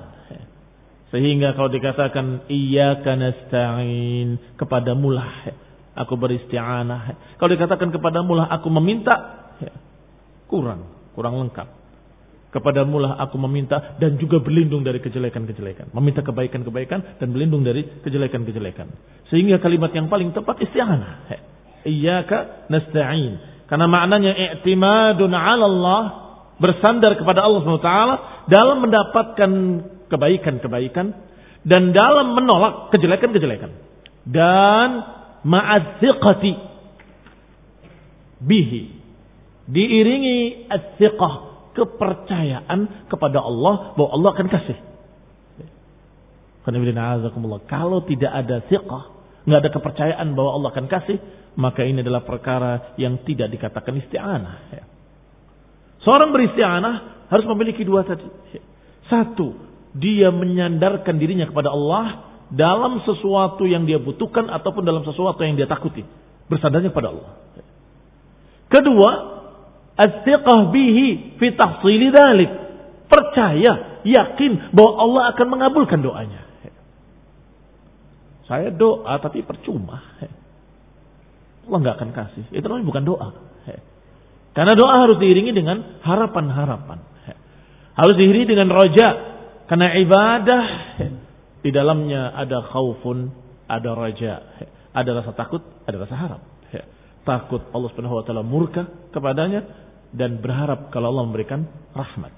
[1.15, 5.55] Sehingga kalau dikatakan iya nasta'in kepada mulah
[5.95, 7.37] aku beristi'anah.
[7.39, 9.47] Kalau dikatakan kepada mulah aku meminta
[10.51, 11.69] kurang, kurang lengkap.
[12.57, 15.93] Kepada mulah aku meminta dan juga berlindung dari kejelekan-kejelekan.
[15.93, 18.89] Meminta kebaikan-kebaikan dan berlindung dari kejelekan-kejelekan.
[19.29, 21.37] Sehingga kalimat yang paling tepat isti'anah.
[21.85, 23.37] Iyyaka nasta'in.
[23.69, 26.03] Karena maknanya i'timadun 'ala Allah
[26.57, 27.93] bersandar kepada Allah SWT
[28.49, 29.51] dalam mendapatkan
[30.09, 31.07] kebaikan-kebaikan
[31.69, 33.69] dan dalam menolak kejelekan-kejelekan
[34.25, 34.89] dan
[35.45, 36.53] ma'adziqati
[38.41, 38.83] bihi
[39.69, 41.46] diiringi adziqah
[41.77, 44.79] kepercayaan kepada Allah bahwa Allah akan kasih.
[47.69, 49.05] Kalau tidak ada siqah,
[49.47, 51.19] nggak ada kepercayaan bahwa Allah akan kasih,
[51.55, 54.75] maka ini adalah perkara yang tidak dikatakan isti'anah.
[56.03, 58.27] Seorang beristi'anah harus memiliki dua tadi.
[59.07, 59.55] Satu,
[59.95, 65.71] dia menyandarkan dirinya kepada Allah dalam sesuatu yang dia butuhkan ataupun dalam sesuatu yang dia
[65.71, 66.03] takuti.
[66.47, 67.31] Bersandarnya kepada Allah.
[68.71, 69.11] Kedua,
[69.97, 72.51] astiqah bihi fi tahsili dhalik.
[73.07, 76.43] Percaya, yakin bahwa Allah akan mengabulkan doanya.
[78.47, 79.99] Saya doa tapi percuma.
[81.67, 82.45] Allah nggak akan kasih.
[82.55, 83.29] Itu namanya bukan doa.
[84.55, 86.99] Karena doa harus diiringi dengan harapan-harapan.
[87.97, 89.09] Harus diiringi dengan roja,
[89.69, 90.65] karena ibadah
[91.61, 93.33] di dalamnya ada khaufun,
[93.69, 94.41] ada raja,
[94.97, 96.43] ada rasa takut, ada rasa harap.
[97.27, 101.67] Takut Allah Subhanahu murka kepadanya dan berharap kalau Allah memberikan
[101.97, 102.35] rahmat.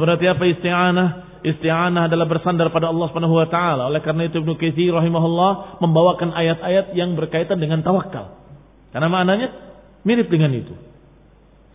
[0.00, 1.08] berarti apa isti'anah?
[1.42, 3.90] Isti'anah adalah bersandar pada Allah Subhanahu wa taala.
[3.90, 8.38] Oleh karena itu Ibnu Katsir rahimahullah membawakan ayat-ayat yang berkaitan dengan tawakal.
[8.94, 9.48] Karena maknanya
[10.06, 10.72] mirip dengan itu.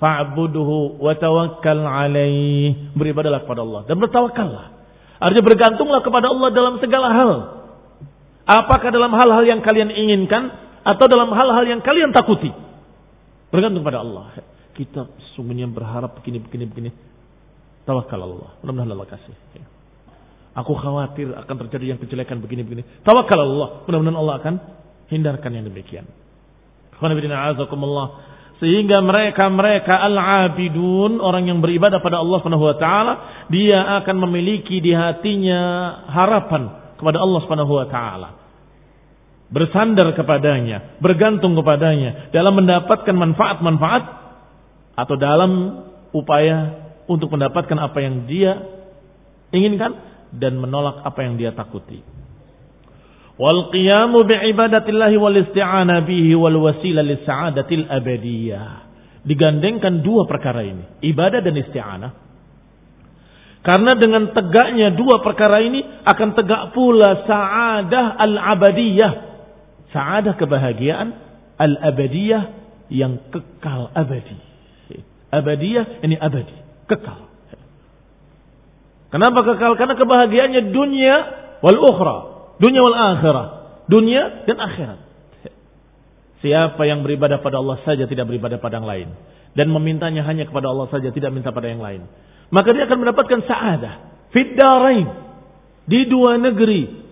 [0.02, 2.96] Fa'buduhu wa tawakkal alaih.
[2.96, 4.66] Beribadalah kepada Allah dan bertawakallah.
[5.18, 7.32] Artinya bergantunglah kepada Allah dalam segala hal.
[8.48, 10.54] Apakah dalam hal-hal yang kalian inginkan
[10.88, 12.67] atau dalam hal-hal yang kalian takuti.
[13.48, 14.36] Bergantung pada Allah.
[14.76, 16.90] Kita sungguhnya berharap begini, begini, begini.
[17.88, 18.60] Tawakal Allah.
[18.62, 19.36] Mudah-mudahan Allah kasih.
[20.58, 22.84] Aku khawatir akan terjadi yang kejelekan begini, begini.
[23.02, 23.88] Tawakal Allah.
[23.88, 24.54] Mudah-mudahan Allah akan
[25.08, 26.06] hindarkan yang demikian.
[28.58, 33.14] Sehingga mereka-mereka al-abidun, orang yang beribadah pada Allah Subhanahu wa taala,
[33.54, 35.62] dia akan memiliki di hatinya
[36.10, 38.30] harapan kepada Allah Subhanahu wa taala.
[39.48, 44.04] Bersandar kepadanya, bergantung kepadanya dalam mendapatkan manfaat-manfaat
[45.00, 45.52] atau dalam
[46.12, 48.60] upaya untuk mendapatkan apa yang dia
[49.56, 49.96] inginkan
[50.36, 52.04] dan menolak apa yang dia takuti
[53.38, 58.90] wal qiyamu bi ibadatillahi wal isti'ana bihi wal wasila lis sa'adatil abadiyah.
[59.28, 62.12] Digandengkan dua perkara ini, ibadah dan isti'anah.
[63.62, 69.12] Karena dengan tegaknya dua perkara ini akan tegak pula sa'adah al-abadiyah.
[69.96, 71.08] Sa'adah kebahagiaan
[71.58, 72.44] al-abadiyah
[72.92, 74.38] yang kekal abadi.
[75.32, 76.56] Abadiyah ini abadi,
[76.88, 77.28] kekal.
[79.08, 79.80] Kenapa kekal?
[79.80, 81.16] Karena kebahagiaannya dunia
[81.64, 82.18] wal ukhra.
[82.60, 83.48] Dunia wal akhirah.
[83.88, 85.00] Dunia dan akhirat.
[86.44, 89.10] Siapa yang beribadah pada Allah saja tidak beribadah pada yang lain.
[89.56, 92.06] Dan memintanya hanya kepada Allah saja tidak minta pada yang lain.
[92.52, 93.94] Maka dia akan mendapatkan sa'adah.
[94.36, 95.08] Fiddarain.
[95.88, 97.07] Di dua negeri.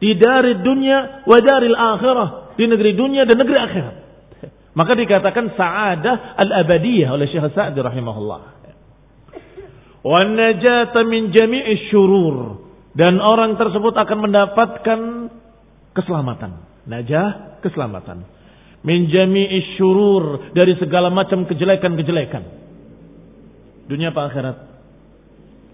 [0.00, 2.56] Di dari dunia wa daril akhirah.
[2.56, 3.94] Di negeri dunia dan negeri akhirat.
[4.78, 8.40] Maka dikatakan sa'adah al-abadiyah oleh Syekh Sa'di rahimahullah.
[10.00, 10.24] Wa
[11.04, 12.64] min jami'i syurur
[12.96, 15.00] dan orang tersebut akan mendapatkan
[15.92, 16.64] keselamatan.
[16.88, 18.24] Najah, keselamatan.
[18.80, 22.42] Min jami'i syurur dari segala macam kejelekan-kejelekan.
[23.92, 24.56] Dunia apa akhirat?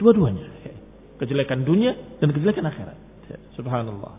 [0.03, 0.47] Dua-duanya.
[1.23, 3.06] Kejelekan dunia dan kejelekan akhirat.
[3.57, 4.13] Subhanallah.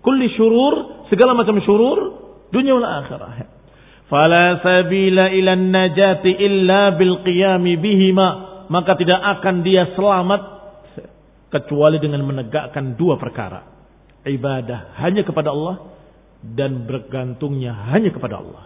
[0.00, 1.98] Kulli syurur, segala macam syurur,
[2.50, 3.30] dunia wal akhirah.
[4.10, 8.28] Fala sabila ila najati illa bil qiyami bihima.
[8.70, 10.42] Maka tidak akan dia selamat
[11.50, 13.66] kecuali dengan menegakkan dua perkara.
[14.22, 15.90] Ibadah hanya kepada Allah
[16.42, 18.64] dan bergantungnya hanya kepada Allah.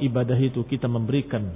[0.00, 1.54] Ibadah itu kita memberikan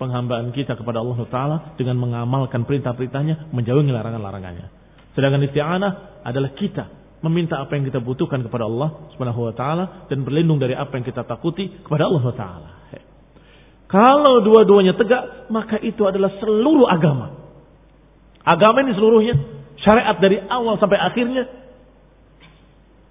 [0.00, 4.72] penghambaan kita kepada Allah Taala dengan mengamalkan perintah-perintahnya, menjauhi larangan-larangannya.
[5.12, 6.84] Sedangkan isti'anah adalah kita
[7.20, 11.04] meminta apa yang kita butuhkan kepada Allah Subhanahu wa taala dan berlindung dari apa yang
[11.04, 12.70] kita takuti kepada Allah taala.
[13.90, 17.34] Kalau dua-duanya tegak, maka itu adalah seluruh agama.
[18.46, 19.34] Agama ini seluruhnya,
[19.82, 21.50] syariat dari awal sampai akhirnya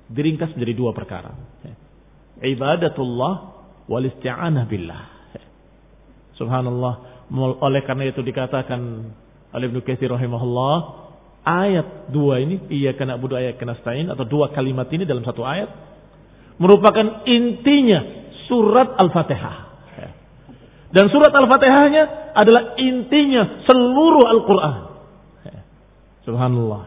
[0.07, 1.35] diringkas menjadi dua perkara.
[2.39, 3.33] Ibadatullah
[3.91, 5.18] wal isti'anah billah.
[6.39, 7.27] Subhanallah.
[7.59, 8.79] Oleh karena itu dikatakan
[9.53, 10.75] oleh Ibnu Katsir rahimahullah,
[11.43, 15.43] ayat dua ini, iya kena budu ayat kena stain atau dua kalimat ini dalam satu
[15.43, 15.69] ayat
[16.59, 17.99] merupakan intinya
[18.47, 19.57] surat Al-Fatihah.
[20.89, 24.81] Dan surat Al-Fatihahnya adalah intinya seluruh Al-Quran.
[26.25, 26.81] Subhanallah.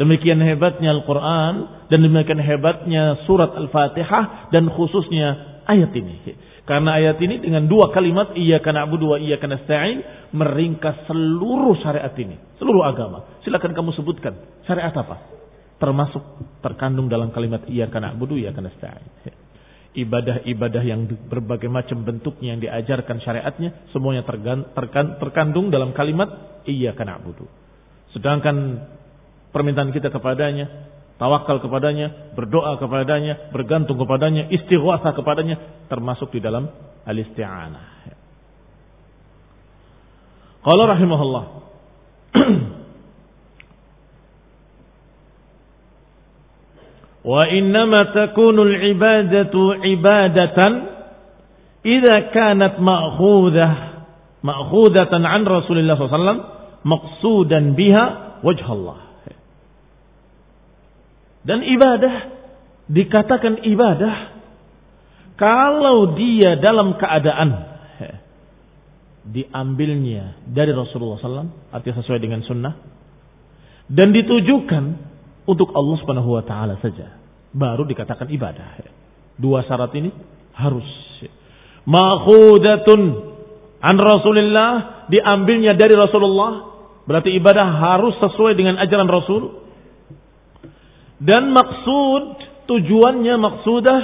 [0.00, 1.52] Demikian hebatnya Al-Quran
[1.92, 6.24] dan demikian hebatnya surat Al-Fatihah dan khususnya ayat ini.
[6.68, 10.04] Karena ayat ini dengan dua kalimat iya karena abu dua iya karena stain
[10.36, 13.40] meringkas seluruh syariat ini, seluruh agama.
[13.40, 14.36] Silakan kamu sebutkan
[14.68, 15.16] syariat apa?
[15.80, 16.20] Termasuk
[16.60, 19.08] terkandung dalam kalimat iya karena abu dua iya karena stain
[19.98, 24.22] ibadah-ibadah yang berbagai macam bentuknya yang diajarkan syariatnya semuanya
[25.18, 27.48] terkandung dalam kalimat iya karena abudu.
[28.12, 28.84] Sedangkan
[29.50, 30.66] permintaan kita kepadanya,
[31.18, 36.70] tawakal kepadanya, berdoa kepadanya, bergantung kepadanya, istighwasa kepadanya termasuk di dalam
[37.04, 37.84] al-isti'anah.
[40.58, 41.44] Qala rahimahullah
[47.28, 50.72] Wa innama takunu al-ibadatu ibadatan
[51.84, 53.72] idza kanat ma'khudah
[54.40, 56.42] ma'khudatan an Rasulillah sallallahu alaihi wasallam
[56.86, 58.04] maqsudan biha
[58.46, 59.07] wajhallah
[61.46, 62.14] dan ibadah
[62.88, 64.16] dikatakan ibadah
[65.38, 67.50] kalau dia dalam keadaan
[69.28, 72.74] diambilnya dari Rasulullah SAW artinya sesuai dengan sunnah
[73.92, 74.84] dan ditujukan
[75.48, 77.18] untuk Allah Subhanahu wa taala saja
[77.52, 78.84] baru dikatakan ibadah.
[79.38, 80.10] Dua syarat ini
[80.52, 80.86] harus.
[81.88, 83.00] Ma'khudatun
[83.80, 84.70] an Rasulillah
[85.08, 86.68] diambilnya dari Rasulullah
[87.08, 89.67] berarti ibadah harus sesuai dengan ajaran Rasul.
[91.18, 92.22] Dan maksud
[92.70, 94.00] tujuannya maksudah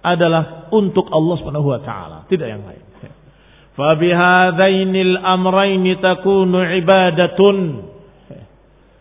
[0.00, 2.88] adalah untuk Allah Subhanahu wa taala, tidak yang lain.
[3.78, 7.86] Fabihadainil amraini takunu ibadatun.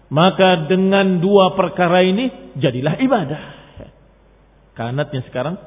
[0.08, 3.42] Maka dengan dua perkara ini jadilah ibadah.
[4.78, 5.58] Kanatnya sekarang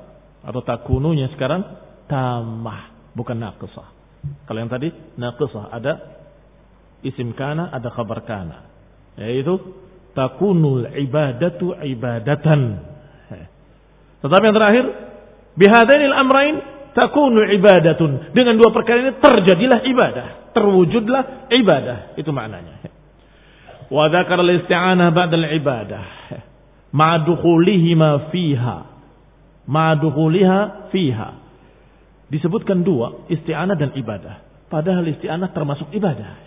[0.40, 1.66] atau takununya sekarang
[2.06, 3.88] tamah bukan naqsah.
[4.46, 4.88] Kalau yang tadi
[5.18, 5.92] naqsah ada
[7.02, 8.70] isim kana ada khabar kana.
[9.18, 9.58] Yaitu
[10.20, 12.60] takunul ibadatu ibadatan.
[14.20, 14.84] Tetapi yang terakhir
[15.56, 16.56] bihadainil amrain
[16.92, 18.36] takunu ibadatun.
[18.36, 22.20] Dengan dua perkara ini terjadilah ibadah, terwujudlah ibadah.
[22.20, 22.84] Itu maknanya.
[23.88, 26.04] Wa dzakara al-isti'anah ba'da al-ibadah.
[26.92, 28.90] Ma'a dukhulihima fiha
[29.70, 31.30] ma'duhuliha fiha.
[32.30, 34.66] Disebutkan dua, isti'anah dan ibadah.
[34.70, 36.46] Padahal isti'anah termasuk ibadah.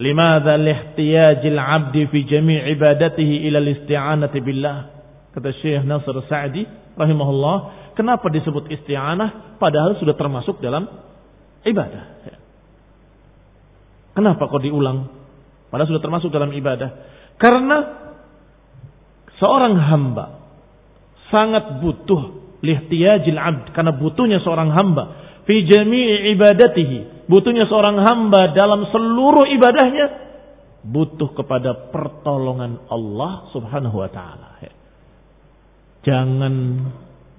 [0.00, 4.78] Limadha lihtiyajil abdi fi jami' ibadatihi ila isti'anati billah.
[5.36, 6.64] Kata Syekh Nasr Sa'di
[6.96, 7.56] rahimahullah,
[7.94, 10.88] kenapa disebut isti'anah padahal sudah termasuk dalam
[11.68, 12.04] ibadah?
[14.16, 15.06] Kenapa kok diulang?
[15.70, 16.90] Padahal sudah termasuk dalam ibadah.
[17.38, 17.78] Karena
[19.38, 20.40] seorang hamba
[21.30, 25.04] sangat butuh lihtiyajil abd karena butuhnya seorang hamba
[25.48, 30.06] fi jami'i ibadatihi butuhnya seorang hamba dalam seluruh ibadahnya
[30.82, 34.58] butuh kepada pertolongan Allah Subhanahu wa taala.
[36.00, 36.54] Jangan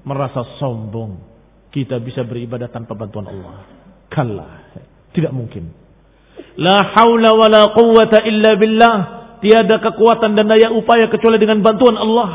[0.05, 1.29] merasa sombong.
[1.71, 3.65] Kita bisa beribadah tanpa bantuan Allah.
[4.11, 4.49] Kalla.
[5.15, 5.71] Tidak mungkin.
[6.59, 8.97] La haula wala quwwata illa billah.
[9.41, 12.29] Tiada kekuatan dan daya upaya kecuali dengan bantuan Allah.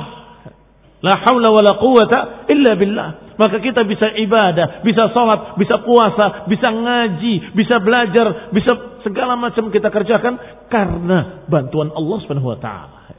[1.05, 3.09] La haula wa la quwata illa billah.
[3.37, 9.69] Maka kita bisa ibadah, bisa sholat, bisa puasa, bisa ngaji, bisa belajar, bisa segala macam
[9.69, 13.13] kita kerjakan karena bantuan Allah Subhanahu wa taala.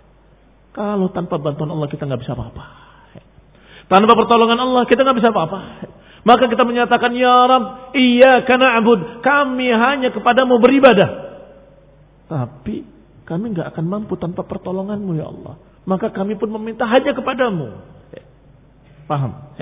[0.74, 2.64] Kalau tanpa bantuan Allah kita nggak bisa apa-apa.
[3.88, 5.60] Tanpa pertolongan Allah kita nggak bisa apa-apa.
[6.28, 11.10] Maka kita menyatakan ya Rabb, iya karena abud, kami hanya kepadamu beribadah.
[12.28, 12.84] Tapi
[13.24, 15.56] kami nggak akan mampu tanpa pertolonganmu ya Allah
[15.88, 17.80] maka kami pun meminta hanya kepadamu.
[19.08, 19.56] Paham?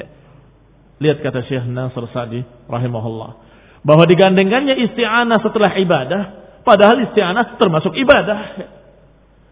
[0.99, 2.41] Lihat kata Syekh Nasr Sa'di
[2.71, 3.31] rahimahullah.
[3.83, 6.21] Bahwa digandengkannya isti'anah setelah ibadah.
[6.63, 8.39] Padahal isti'anah termasuk ibadah.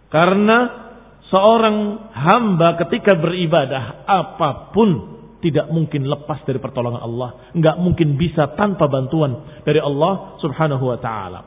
[0.08, 0.58] Karena
[1.28, 1.78] seorang
[2.14, 5.14] hamba ketika beribadah apa pun
[5.44, 7.52] tidak mungkin lepas dari pertolongan Allah.
[7.52, 11.40] Enggak mungkin bisa tanpa bantuan dari Allah subhanahu wa ta'ala.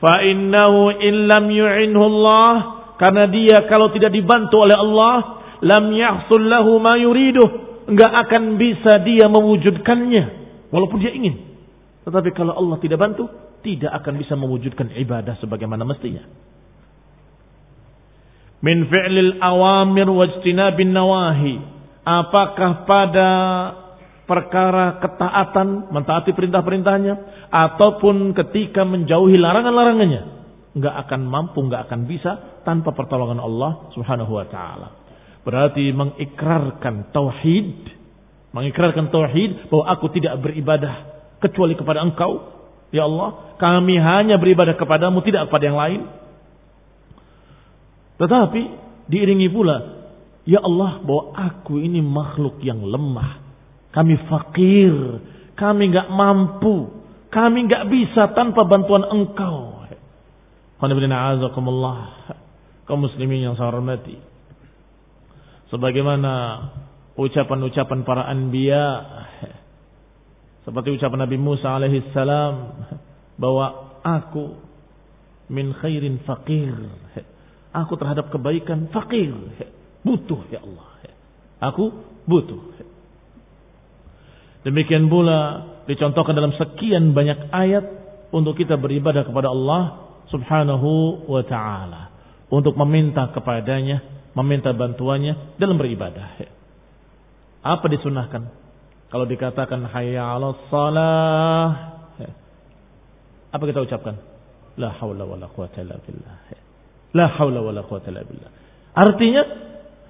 [0.00, 2.52] Fa innahu illam yu'inhu Allah
[2.96, 9.00] karena dia kalau tidak dibantu oleh Allah lam yahsul lahu ma yuriduh enggak akan bisa
[9.04, 10.24] dia mewujudkannya
[10.70, 11.56] walaupun dia ingin.
[12.04, 13.28] Tetapi kalau Allah tidak bantu
[13.64, 16.24] tidak akan bisa mewujudkan ibadah sebagaimana mestinya.
[18.60, 21.56] Min fi'lil awamir wajtinabin nawahi.
[22.04, 23.30] Apakah pada
[24.24, 30.22] perkara ketaatan mentaati perintah-perintahnya ataupun ketika menjauhi larangan-larangannya
[30.74, 35.03] nggak akan mampu, nggak akan bisa tanpa pertolongan Allah Subhanahu wa taala.
[35.44, 37.92] Berarti mengikrarkan tauhid,
[38.56, 40.94] mengikrarkan tauhid bahwa aku tidak beribadah
[41.44, 42.48] kecuali kepada Engkau,
[42.90, 43.56] ya Allah.
[43.60, 46.00] Kami hanya beribadah kepadamu, tidak kepada yang lain.
[48.16, 48.62] Tetapi
[49.12, 50.08] diiringi pula,
[50.48, 53.44] ya Allah, bahwa aku ini makhluk yang lemah.
[53.92, 54.94] Kami fakir,
[55.54, 59.74] kami nggak mampu, kami nggak bisa tanpa bantuan Engkau
[62.84, 64.33] kaum muslimin yang saya hormati.
[65.72, 66.32] Sebagaimana
[67.14, 68.84] ucapan-ucapan para anbiya
[70.64, 72.72] seperti ucapan Nabi Musa alaihi salam
[73.36, 74.56] bahwa aku
[75.52, 76.72] min khairin faqir.
[77.74, 79.34] Aku terhadap kebaikan fakir,
[80.06, 80.94] butuh ya Allah.
[81.58, 81.90] Aku
[82.24, 82.60] butuh.
[84.64, 87.84] Demikian pula dicontohkan dalam sekian banyak ayat
[88.32, 92.02] untuk kita beribadah kepada Allah subhanahu wa ta'ala.
[92.48, 96.38] Untuk meminta kepadanya, meminta bantuannya dalam beribadah.
[97.64, 98.50] Apa disunahkan?
[99.08, 101.68] Kalau dikatakan hayya ala salah.
[103.54, 104.18] Apa kita ucapkan?
[104.74, 106.34] La hawla wa la quwata illa billah.
[107.14, 108.50] La hawla wa la quwata illa billah.
[108.94, 109.42] Artinya,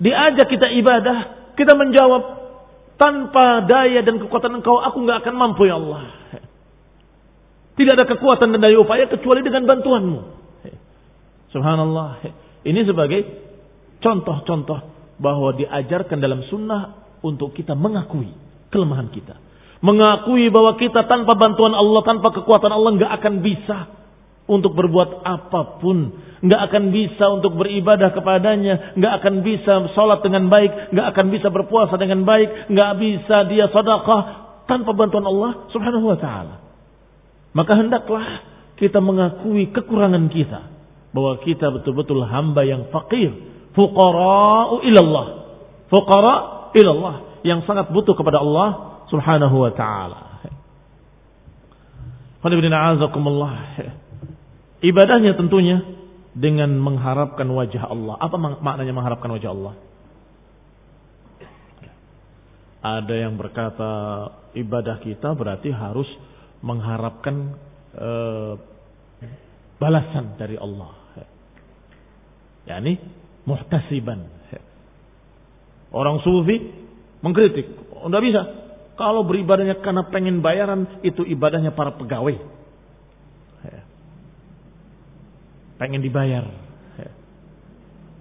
[0.01, 2.45] diajak kita ibadah, kita menjawab,
[2.97, 6.09] tanpa daya dan kekuatan engkau, aku nggak akan mampu ya Allah.
[7.77, 10.21] Tidak ada kekuatan dan daya upaya kecuali dengan bantuanmu.
[11.53, 12.25] Subhanallah.
[12.65, 13.44] Ini sebagai
[14.05, 14.81] contoh-contoh
[15.17, 18.29] bahwa diajarkan dalam sunnah untuk kita mengakui
[18.69, 19.41] kelemahan kita.
[19.85, 23.79] Mengakui bahwa kita tanpa bantuan Allah, tanpa kekuatan Allah nggak akan bisa
[24.45, 26.21] untuk berbuat apa pun.
[26.45, 28.97] nggak akan bisa untuk beribadah kepadanya.
[28.97, 30.93] nggak akan bisa sholat dengan baik.
[30.93, 32.69] nggak akan bisa berpuasa dengan baik.
[32.69, 34.23] nggak bisa dia sedekah
[34.65, 36.57] tanpa bantuan Allah subhanahu wa ta'ala.
[37.55, 38.27] Maka hendaklah
[38.81, 40.61] kita mengakui kekurangan kita.
[41.13, 43.54] Bahwa kita betul-betul hamba yang fakir.
[43.75, 45.27] Fuqara'u ilallah.
[45.91, 46.39] Fuqara'
[46.79, 47.15] ilallah.
[47.45, 50.21] Yang sangat butuh kepada Allah subhanahu wa ta'ala.
[54.85, 55.81] Ibadahnya tentunya
[56.37, 58.21] dengan mengharapkan wajah Allah.
[58.21, 59.75] Apa maknanya mengharapkan wajah Allah?
[62.85, 63.93] Ada yang berkata
[64.53, 66.05] ibadah kita berarti harus
[66.61, 67.57] mengharapkan
[67.97, 68.61] uh,
[69.81, 70.93] balasan dari Allah.
[72.69, 74.29] Yani muhtasiban.
[75.95, 76.75] Orang sufi
[77.23, 78.43] mengkritik, oh, enggak bisa.
[78.95, 82.35] Kalau beribadahnya karena pengen bayaran, itu ibadahnya para pegawai.
[85.79, 86.47] Pengen dibayar.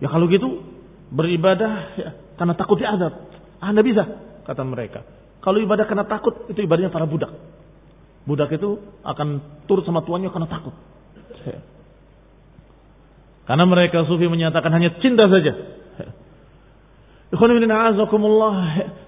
[0.02, 0.60] Ya kalau gitu
[1.14, 3.14] beribadah ya, karena takut diadab.
[3.64, 4.04] Anda ah, bisa,
[4.44, 5.08] kata mereka.
[5.40, 7.32] Kalau ibadah karena takut, itu ibadahnya para budak.
[8.28, 9.28] Budak itu akan
[9.68, 10.76] turut sama tuannya karena takut.
[13.44, 15.52] Karena mereka sufi menyatakan hanya cinta saja.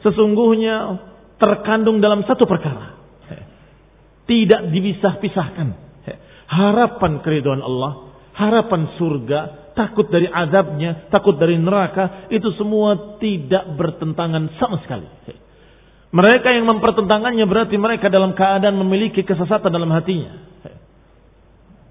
[0.03, 0.75] Sesungguhnya
[1.39, 2.99] terkandung dalam satu perkara.
[4.25, 5.67] Tidak dipisah-pisahkan.
[6.45, 14.49] Harapan keriduan Allah, harapan surga, takut dari azabnya, takut dari neraka, itu semua tidak bertentangan
[14.57, 15.05] sama sekali.
[16.15, 20.31] Mereka yang mempertentangkannya berarti mereka dalam keadaan memiliki kesesatan dalam hatinya.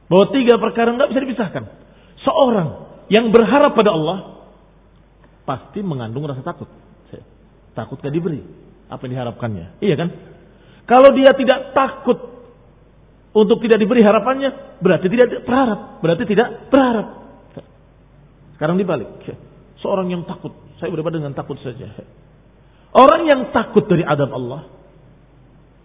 [0.08, 1.83] Bahwa tiga perkara nggak bisa dipisahkan.
[2.24, 2.68] Seorang
[3.12, 4.18] yang berharap pada Allah
[5.44, 6.66] pasti mengandung rasa takut.
[7.74, 8.40] Takut gak diberi
[8.86, 9.66] apa yang diharapkannya.
[9.82, 10.08] Iya kan?
[10.84, 12.18] Kalau dia tidak takut
[13.34, 15.98] untuk tidak diberi harapannya, berarti tidak berharap.
[15.98, 17.06] Berarti tidak berharap.
[18.54, 19.10] Sekarang dibalik.
[19.82, 21.90] Seorang yang takut, saya beribadah dengan takut saja.
[22.94, 24.70] Orang yang takut dari adab Allah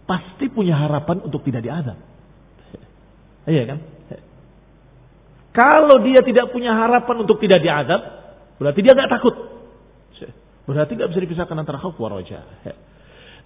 [0.06, 1.98] pasti punya harapan untuk tidak diadab.
[3.50, 3.78] Iya kan?
[5.50, 8.00] Kalau dia tidak punya harapan untuk tidak diadab,
[8.62, 9.34] berarti dia nggak takut.
[10.70, 12.46] Berarti nggak bisa dipisahkan antara khauf wa roja.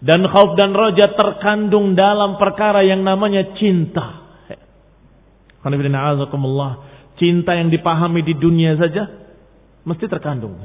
[0.05, 4.21] Dan khauf dan roja terkandung dalam perkara yang namanya cinta.
[7.15, 9.09] Cinta yang dipahami di dunia saja
[9.89, 10.61] mesti terkandung.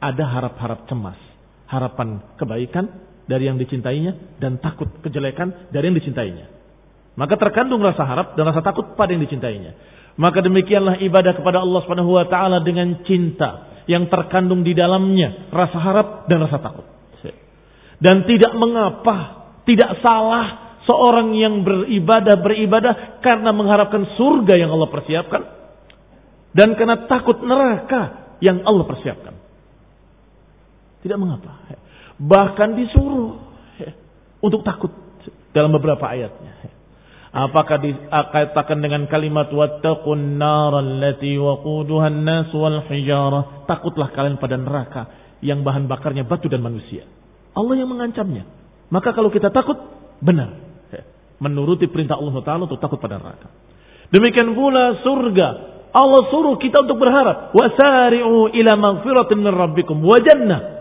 [0.00, 1.28] Ada harap-harap cemas
[1.68, 2.88] harapan kebaikan
[3.28, 6.48] dari yang dicintainya dan takut kejelekan dari yang dicintainya.
[7.14, 9.76] Maka terkandung rasa harap dan rasa takut pada yang dicintainya.
[10.18, 15.78] Maka demikianlah ibadah kepada Allah Subhanahu wa taala dengan cinta yang terkandung di dalamnya rasa
[15.78, 16.86] harap dan rasa takut.
[17.98, 25.42] Dan tidak mengapa, tidak salah seorang yang beribadah beribadah karena mengharapkan surga yang Allah persiapkan
[26.54, 29.34] dan karena takut neraka yang Allah persiapkan.
[31.04, 31.62] Tidak mengapa.
[32.18, 33.38] Bahkan disuruh
[34.42, 34.90] untuk takut
[35.54, 36.77] dalam beberapa ayatnya.
[37.38, 43.62] Apakah dikatakan dengan kalimat wattaqun naral lati waquduha an-nas wal hijarah?
[43.70, 45.02] Takutlah kalian pada neraka
[45.38, 47.06] yang bahan bakarnya batu dan manusia.
[47.54, 48.42] Allah yang mengancamnya.
[48.90, 49.78] Maka kalau kita takut,
[50.18, 50.66] benar.
[51.38, 53.46] Menuruti perintah Allah Taala untuk takut pada neraka.
[54.10, 55.48] Demikian pula surga.
[55.94, 57.54] Allah suruh kita untuk berharap.
[57.54, 60.77] Wasari'u ila maghfiratin min rabbikum wa jannah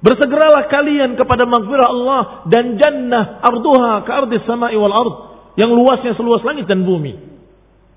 [0.00, 5.14] Bersegeralah kalian kepada maghfirah Allah dan jannah arduha ka ardi sama'i wal ard
[5.60, 7.20] yang luasnya seluas langit dan bumi.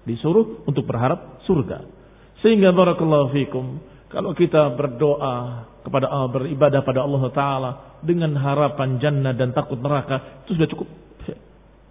[0.04, 1.88] Disuruh untuk berharap surga.
[2.44, 3.80] Sehingga barakallahu fikum
[4.12, 7.72] kalau kita berdoa kepada Allah beribadah pada Allah taala
[8.04, 10.90] dengan harapan jannah dan takut neraka itu sudah cukup.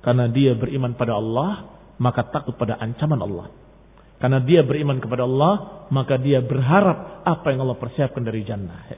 [0.03, 3.49] Karena dia beriman pada Allah, maka takut pada ancaman Allah.
[4.19, 8.91] Karena dia beriman kepada Allah, maka dia berharap apa yang Allah persiapkan dari jannah.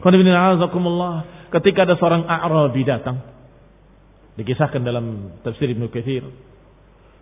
[0.00, 3.16] Ketika ada seorang A'rabi datang.
[4.36, 6.28] Dikisahkan dalam tafsir Ibn Kathir.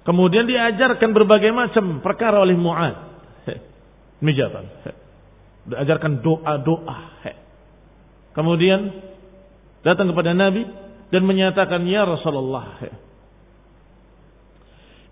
[0.05, 2.97] Kemudian diajarkan berbagai macam perkara oleh Mu'ad.
[4.25, 4.65] Mijatan.
[5.71, 6.99] Diajarkan doa-doa.
[8.35, 8.91] Kemudian
[9.87, 10.67] datang kepada Nabi
[11.09, 12.83] dan menyatakan, Ya Rasulullah.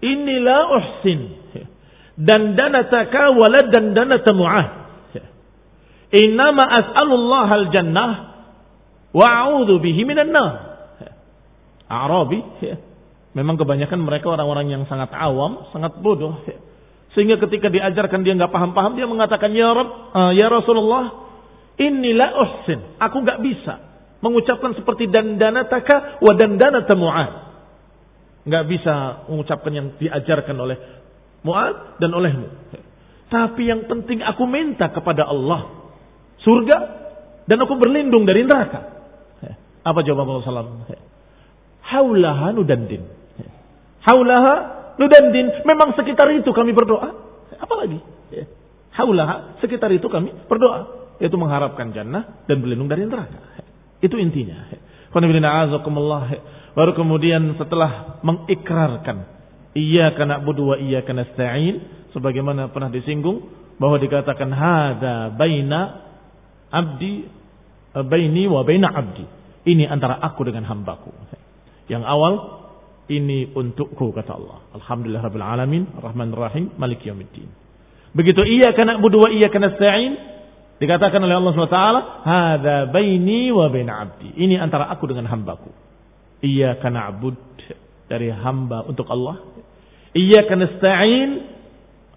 [0.03, 1.21] Inilah uhsin.
[2.19, 4.82] Dan danataka walad dan danata Mu'ad.
[6.13, 8.11] Innama as'alullah al-jannah
[9.17, 10.53] wa a'udhu bihi minan nar.
[11.89, 12.81] Arabi, ya.
[13.37, 16.41] memang kebanyakan mereka orang-orang yang sangat awam, sangat bodoh.
[16.49, 16.57] Ya.
[17.13, 21.29] Sehingga ketika diajarkan dia nggak paham-paham, dia mengatakan, Ya Rab, uh, Ya Rasulullah,
[21.77, 22.97] inilah uhsin.
[22.97, 23.75] Aku nggak bisa
[24.25, 27.33] mengucapkan seperti dandanataka wa dandanata Mu'ad.
[28.49, 28.95] Nggak bisa
[29.29, 30.77] mengucapkan yang diajarkan oleh
[31.45, 32.49] Mu'ad dan olehmu.
[33.29, 35.82] Tapi yang penting aku minta kepada Allah
[36.43, 36.77] surga
[37.47, 38.93] dan aku berlindung dari neraka.
[39.83, 40.87] Apa jawab Allah SAW?
[41.83, 43.03] Haulaha nudandin.
[44.07, 44.55] Haulaha
[44.99, 45.51] nudandin.
[45.67, 47.11] Memang sekitar itu kami berdoa.
[47.59, 47.99] Apalagi?
[48.95, 51.03] Haulaha sekitar itu kami berdoa.
[51.19, 53.59] Yaitu mengharapkan jannah dan berlindung dari neraka.
[53.99, 54.71] Itu intinya.
[56.73, 59.43] Baru kemudian setelah mengikrarkan.
[59.75, 62.07] Iya karena budu wa iya karena.
[62.15, 63.61] Sebagaimana pernah disinggung.
[63.83, 66.12] Bahwa dikatakan hada baina
[66.73, 67.29] abdi
[67.95, 69.25] eh, baini wa baina abdi.
[69.63, 71.13] Ini antara aku dengan hambaku.
[71.87, 72.35] Yang awal
[73.13, 74.59] ini untukku kata Allah.
[74.75, 77.47] Alhamdulillah rabbil alamin, rahman rahim, malik yaumiddin.
[78.13, 80.13] Begitu iya kana budu wa iya kana sa'in
[80.83, 81.81] dikatakan oleh Allah SWT,
[82.27, 84.35] hadza baini wa baina abdi.
[84.35, 85.71] Ini antara aku dengan hambaku.
[86.43, 87.39] Iya kana abud
[88.11, 89.39] dari hamba untuk Allah.
[90.13, 91.31] Iya kana sa'in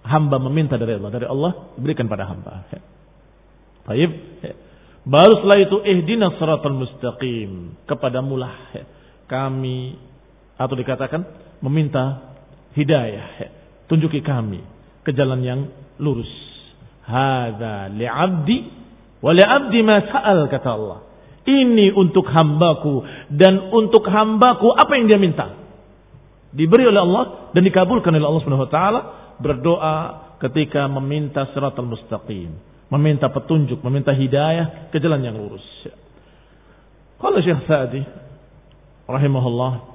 [0.06, 2.66] hamba meminta dari Allah, dari Allah berikan pada hamba.
[3.86, 4.12] Baik.
[5.06, 7.78] Baru setelah itu ihdinas siratal mustaqim.
[7.86, 8.74] kepada mulah
[9.30, 10.02] kami
[10.58, 11.22] atau dikatakan
[11.62, 12.34] meminta
[12.74, 13.54] hidayah.
[13.86, 14.66] Tunjuki kami
[15.06, 15.62] ke jalan yang
[16.02, 16.30] lurus.
[17.06, 18.58] Hadza li'abdi
[19.22, 21.00] wa li'abdi ma sa'al kata Allah.
[21.46, 25.54] Ini untuk hambaku dan untuk hambaku apa yang dia minta.
[26.50, 29.02] Diberi oleh Allah dan dikabulkan oleh Allah Subhanahu wa taala
[29.38, 29.98] berdoa
[30.42, 32.58] ketika meminta siratal mustaqim
[32.95, 35.62] meminta petunjuk, meminta hidayah ke jalan yang lurus.
[37.20, 38.03] Kalau Syekh Sa'di
[39.07, 39.91] rahimahullah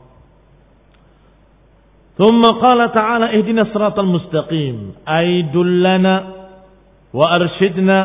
[2.15, 6.15] ثم قال تعالى اهدنا الصراط المستقيم أي دلنا
[7.11, 7.97] وأرشدنا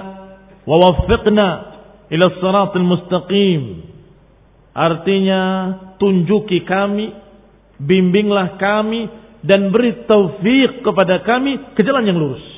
[0.67, 1.49] ووفقنا
[2.11, 3.63] إلى الصراط المستقيم
[4.75, 5.43] artinya
[5.99, 7.15] tunjuki kami
[7.79, 9.07] bimbinglah kami
[9.47, 12.54] dan beri taufik kepada kami ke jalan yang lurus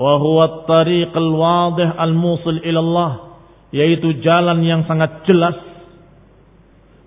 [0.00, 3.12] wa huwa at-tariq al-wadih al-musil ila Allah
[3.68, 5.60] yaitu jalan yang sangat jelas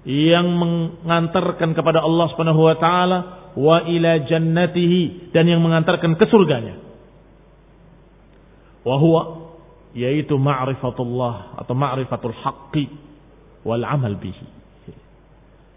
[0.05, 3.19] yang mengantarkan kepada Allah Subhanahu wa taala
[3.57, 6.77] wa ila jannatihi dan yang mengantarkan ke surganya.
[8.83, 9.21] Wa huwa
[9.95, 12.91] yaitu ma'rifatullah atau ma'rifatul haqqi
[13.63, 14.45] wal amal bihi.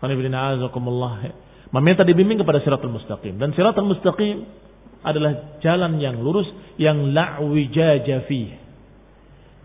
[0.02, 1.32] Qanibillah azakumullah.
[1.70, 4.65] Meminta dibimbing kepada siratul mustaqim dan siratul mustaqim
[5.04, 8.24] adalah jalan yang lurus yang la wijaja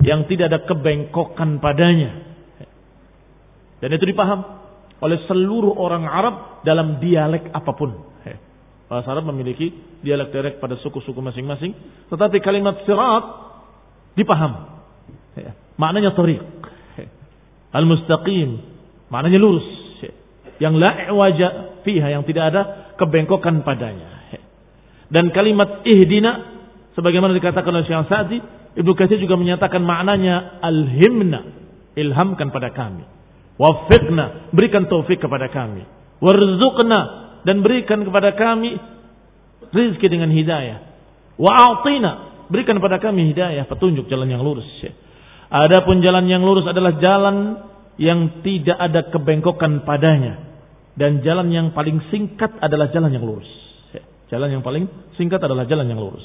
[0.01, 2.31] Yang tidak ada kebengkokan padanya.
[3.81, 4.45] Dan itu dipaham
[5.01, 8.11] oleh seluruh orang Arab dalam dialek apa pun.
[8.91, 9.71] Bahasa Arab memiliki
[10.03, 11.71] dialek-dialek pada suku-suku masing-masing,
[12.11, 13.23] tetapi kalimat sirat
[14.19, 14.83] dipaham.
[15.79, 16.43] Maknanya tariq.
[17.71, 18.59] Al-mustaqim,
[19.07, 19.63] maknanya lurus.
[20.59, 21.47] Yang la waja
[21.87, 22.61] fiha, yang tidak ada
[22.99, 24.10] kebengkokan padanya.
[25.11, 26.31] Dan kalimat ihdina,
[26.95, 28.37] sebagaimana dikatakan oleh Syekh Sa'di,
[28.79, 31.43] Ibnu Katsir juga menyatakan maknanya alhimna,
[31.99, 33.03] ilhamkan pada kami.
[33.59, 35.83] Wafiqna, berikan taufik kepada kami.
[36.23, 36.99] Warzuqna,
[37.43, 38.79] dan berikan kepada kami
[39.75, 40.79] rizki dengan hidayah.
[41.35, 44.67] Wa'atina, berikan kepada kami hidayah, petunjuk jalan yang lurus.
[45.51, 47.59] Adapun jalan yang lurus adalah jalan
[47.99, 50.47] yang tidak ada kebengkokan padanya.
[50.95, 53.47] Dan jalan yang paling singkat adalah jalan yang lurus.
[54.31, 54.87] Jalan yang paling
[55.19, 56.23] singkat adalah jalan yang lurus.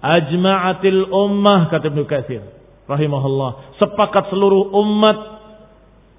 [0.00, 2.42] Ajma'atil ummah kata Ibnu Katsir
[2.90, 3.78] rahimahullah.
[3.78, 5.18] Sepakat seluruh umat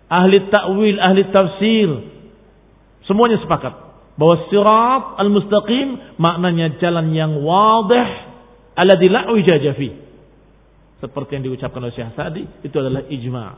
[0.07, 1.89] ahli takwil, ahli tafsir.
[3.03, 3.73] Semuanya sepakat
[4.15, 8.07] bahwa sirat al-mustaqim maknanya jalan yang wadih
[8.77, 9.73] alladzi la wijaja
[11.01, 13.51] seperti yang diucapkan oleh Syekh Sa'di itu adalah ijma'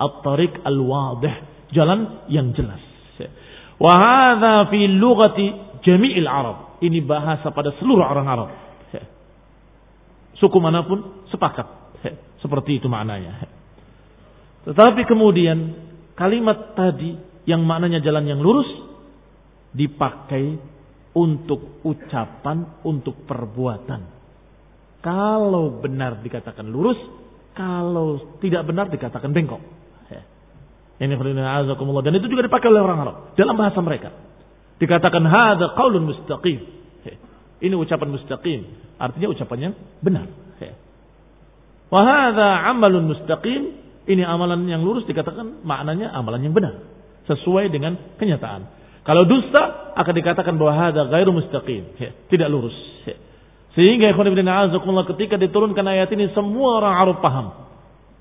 [0.00, 1.34] at-tariq al-wadih
[1.76, 2.80] jalan yang jelas
[3.78, 5.46] wa hadza fi lughati
[5.82, 6.78] jami'il arab.
[6.78, 8.50] Ini bahasa pada seluruh orang Arab.
[10.38, 11.66] Suku mana pun sepakat.
[12.38, 13.42] Seperti itu maknanya.
[14.62, 15.74] Tetapi kemudian
[16.14, 17.18] kalimat tadi
[17.50, 18.68] yang maknanya jalan yang lurus
[19.74, 20.54] dipakai
[21.18, 24.02] untuk ucapan untuk perbuatan.
[25.02, 26.98] Kalau benar dikatakan lurus,
[27.58, 29.62] kalau tidak benar dikatakan bengkok.
[30.98, 34.10] Ini dan itu juga dipakai oleh orang Arab dalam bahasa mereka.
[34.82, 36.58] Dikatakan hadza qaulun mustaqim.
[37.58, 38.60] Ini ucapan mustaqim,
[38.98, 40.26] artinya ucapan yang benar.
[41.90, 43.62] Wa hadza amalun mustaqim,
[44.06, 46.82] ini amalan yang lurus dikatakan maknanya amalan yang benar,
[47.26, 48.70] sesuai dengan kenyataan.
[49.02, 51.94] Kalau dusta akan dikatakan bahwa hadza ghairu mustaqim,
[52.30, 52.74] tidak lurus.
[53.78, 54.34] Sehingga ikhwan
[55.14, 57.67] ketika diturunkan ayat ini semua orang Arab paham.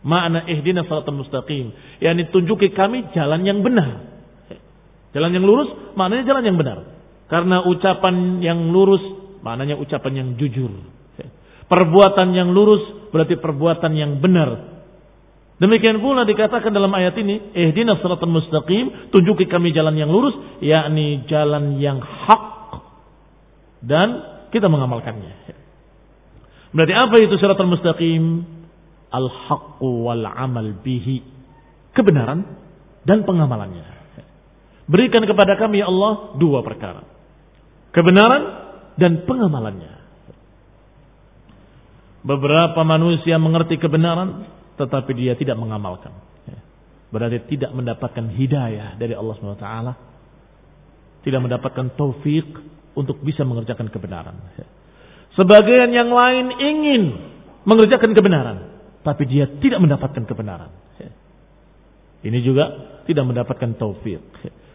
[0.05, 1.73] Makna ihdina salatul mustaqim.
[2.03, 4.05] Yang ditunjuki kami jalan yang benar.
[5.15, 6.77] Jalan yang lurus maknanya jalan yang benar.
[7.27, 9.01] Karena ucapan yang lurus
[9.41, 10.69] maknanya ucapan yang jujur.
[11.67, 14.79] Perbuatan yang lurus berarti perbuatan yang benar.
[15.57, 21.25] Demikian pula dikatakan dalam ayat ini, ihdina salatul mustaqim, tunjuki kami jalan yang lurus, yakni
[21.25, 22.45] jalan yang hak
[23.81, 24.07] dan
[24.53, 25.33] kita mengamalkannya.
[26.71, 28.23] Berarti apa itu syaratul mustaqim?
[29.11, 31.23] Al-haqqu wal amal bihi.
[31.95, 32.43] Kebenaran
[33.07, 33.97] dan pengamalannya.
[34.87, 37.03] Berikan kepada kami ya Allah dua perkara.
[37.91, 38.43] Kebenaran
[38.95, 39.93] dan pengamalannya.
[42.23, 44.47] Beberapa manusia mengerti kebenaran
[44.77, 46.11] tetapi dia tidak mengamalkan.
[47.07, 49.67] Berarti tidak mendapatkan hidayah dari Allah SWT.
[51.23, 52.47] Tidak mendapatkan taufik
[52.95, 54.35] untuk bisa mengerjakan kebenaran.
[55.35, 57.03] Sebagian yang lain ingin
[57.67, 58.76] mengerjakan kebenaran,
[59.07, 60.67] tapi dia tidak mendapatkan kebenaran.
[62.27, 62.65] Ini juga
[63.07, 64.19] tidak mendapatkan taufik.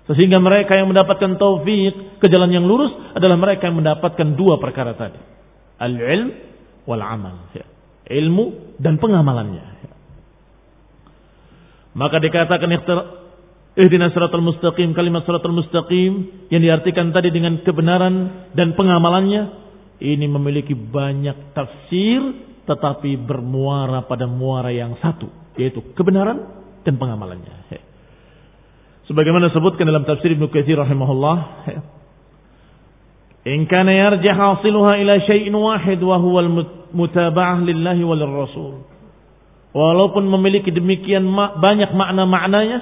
[0.08, 4.96] Sehingga mereka yang mendapatkan taufik ke jalan yang lurus adalah mereka yang mendapatkan dua perkara
[4.96, 5.20] tadi.
[5.76, 6.32] Al-ilm
[6.88, 7.52] wal amal.
[8.08, 9.84] Ilmu dan pengamalannya.
[11.92, 12.72] Maka dikatakan
[13.72, 19.48] Ihdina siratal mustaqim, kalimat siratal mustaqim yang diartikan tadi dengan kebenaran dan pengamalannya
[19.96, 22.20] ini memiliki banyak tafsir
[22.62, 27.68] tetapi bermuara pada muara yang satu yaitu kebenaran dan pengamalannya.
[29.10, 31.36] Sebagaimana disebutkan dalam tafsir Ibnu Katsir rahimahullah,
[33.44, 38.86] in kana yarjah hasiluha ila syai'in wahid wa huwa al-mutaba'ah lillahi wal rasul.
[39.72, 42.78] Walaupun memiliki demikian banyak makna-maknanya,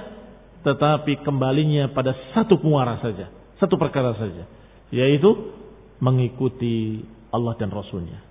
[0.66, 4.45] tetapi kembalinya pada satu muara saja, satu perkara saja,
[4.93, 5.57] yaitu
[6.03, 8.30] mengikuti Allah dan Rasulnya.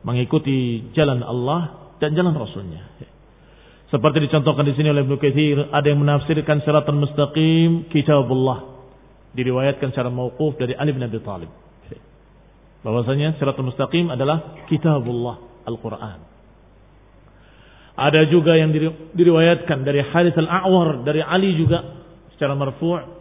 [0.00, 2.82] Mengikuti jalan Allah dan jalan Rasulnya.
[3.90, 8.80] Seperti dicontohkan di sini oleh Ibnu Katsir, ada yang menafsirkan siratal mustaqim kitabullah.
[9.34, 11.50] Diriwayatkan secara mauquf dari Ali bin Abi Thalib.
[12.80, 16.20] Bahwasanya siratal mustaqim adalah kitabullah, Al-Qur'an.
[18.00, 18.72] Ada juga yang
[19.12, 21.84] diriwayatkan dari Harith al-A'war dari Ali juga
[22.32, 23.20] secara marfu'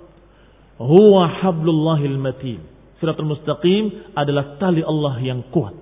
[0.80, 2.64] huwa hablullahil matin.
[3.04, 5.76] Siratul mustaqim adalah tali Allah yang kuat.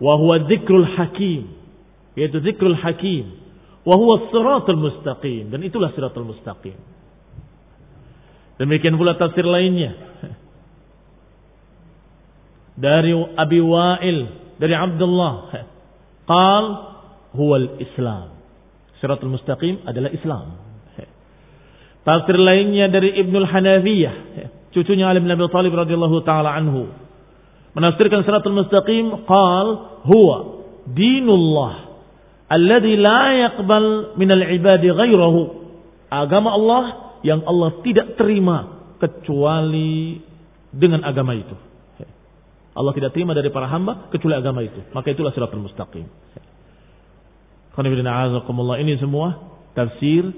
[0.00, 1.48] Huwa dzikrul hakim.
[2.16, 2.40] Yaitu
[2.82, 3.24] hakim.
[3.86, 5.48] Wa huwa siratul mustaqim.
[5.52, 6.76] Dan itulah siratul mustaqim.
[8.56, 9.92] Demikian pula tafsir lainnya.
[12.76, 14.18] Dari Abi Wa'il.
[14.56, 15.34] Dari Abdullah.
[16.28, 16.64] Qal
[17.36, 18.36] huwal Islam.
[19.00, 20.66] Siratul mustaqim adalah Islam.
[22.06, 24.14] Tafsir lainnya dari Ibnul Hanafiyah,
[24.70, 26.86] cucunya Ali bin Abi Thalib radhiyallahu taala anhu.
[27.76, 29.66] Menafsirkan siratul mustaqim qal
[30.08, 30.64] huwa
[30.96, 32.00] dinullah
[32.48, 35.40] alladhi la yaqbal minal ibadi ghairahu.
[36.08, 36.84] Agama Allah
[37.20, 40.24] yang Allah tidak terima kecuali
[40.72, 41.52] dengan agama itu.
[42.76, 44.80] Allah tidak terima dari para hamba kecuali agama itu.
[44.92, 46.04] Maka itulah siratul mustaqim.
[47.76, 49.26] Ini semua
[49.76, 50.28] tafsir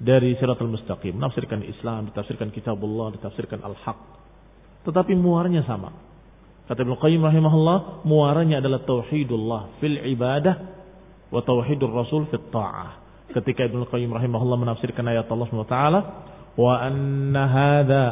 [0.00, 1.16] dari siratul mustaqim.
[1.16, 4.00] Menafsirkan Islam, ditafsirkan kitabullah, ditafsirkan al-haq.
[4.84, 5.92] Tetapi muaranya sama.
[6.64, 10.54] Kata Ibnu Qayyim rahimahullah, muaranya adalah tauhidullah fil ibadah
[11.28, 13.04] wa tauhidur rasul fit ta'ah.
[13.36, 15.78] Ketika Ibnu Qayyim rahimahullah menafsirkan ayat Allah SWT,
[16.56, 18.04] wa anna hadha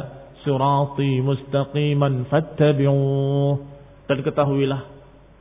[0.45, 3.53] sirati mustaqiman fattabi'uh.
[4.05, 4.81] Dan ketahuilah,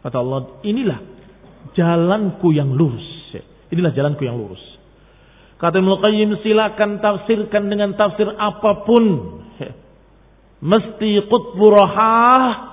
[0.07, 0.99] kata Allah, inilah
[1.77, 3.05] jalanku yang lurus.
[3.69, 4.61] Inilah jalanku yang lurus.
[5.61, 9.05] Kata Ibnu Qayyim silakan tafsirkan dengan tafsir apa pun.
[10.63, 12.72] Mesti qutbu rahah,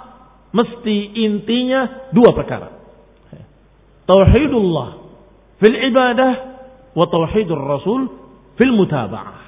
[0.49, 0.95] mesti
[1.25, 2.79] intinya dua perkara.
[4.09, 4.89] Tauhidullah
[5.61, 6.31] fil ibadah
[6.97, 8.01] wa tauhidur rasul
[8.57, 9.39] fil mutaba'ah.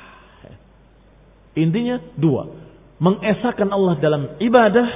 [1.57, 2.47] Intinya dua.
[3.01, 4.87] Mengesahkan Allah dalam ibadah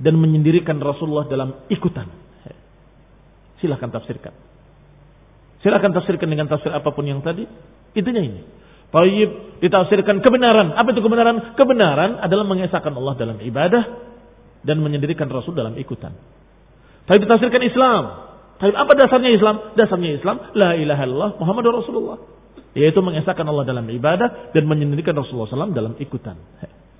[0.00, 2.08] dan menyendirikan Rasulullah dalam ikutan.
[3.60, 4.34] Silahkan tafsirkan.
[5.62, 7.46] Silahkan tafsirkan dengan tafsir apa pun yang tadi.
[7.94, 8.42] Intinya ini.
[8.90, 10.74] Tayyib ditafsirkan kebenaran.
[10.74, 11.54] Apa itu kebenaran?
[11.54, 14.13] Kebenaran adalah mengesahkan Allah dalam ibadah
[14.64, 16.16] dan menyendirikan Rasul dalam ikutan.
[17.04, 18.02] Tayyib ditafsirkan Islam.
[18.58, 19.76] Tayyib apa dasarnya Islam?
[19.76, 22.18] Dasarnya Islam la ilaha illallah Muhammad Rasulullah.
[22.74, 26.34] Yaitu mengesahkan Allah dalam ibadah dan menyendirikan Rasulullah SAW dalam ikutan.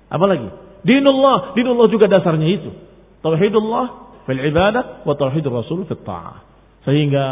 [0.07, 0.47] Apalagi?
[0.85, 1.51] Dinullah.
[1.57, 2.71] Dinullah juga dasarnya itu.
[3.19, 3.85] Tauhidullah
[4.29, 6.45] fil ibadah wa tauhidur Rasul fil ta'ah.
[6.85, 7.25] Sehingga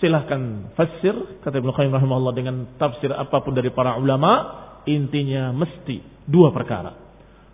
[0.00, 1.12] silahkan fasir
[1.44, 4.32] kata Ibnu Qayyim rahimahullah dengan tafsir apa pun dari para ulama
[4.88, 6.96] intinya mesti dua perkara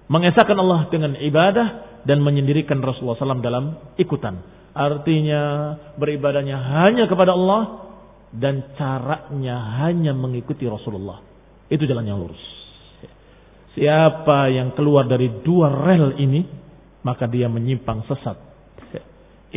[0.07, 4.38] mengesahkan Allah dengan ibadah dan menyendirikan Rasulullah SAW dalam ikutan
[4.72, 7.90] artinya beribadahnya hanya kepada Allah
[8.30, 11.20] dan caranya hanya mengikuti Rasulullah
[11.66, 12.44] itu jalan yang lurus
[13.74, 16.46] siapa yang keluar dari dua rel ini
[17.02, 18.38] maka dia menyimpang sesat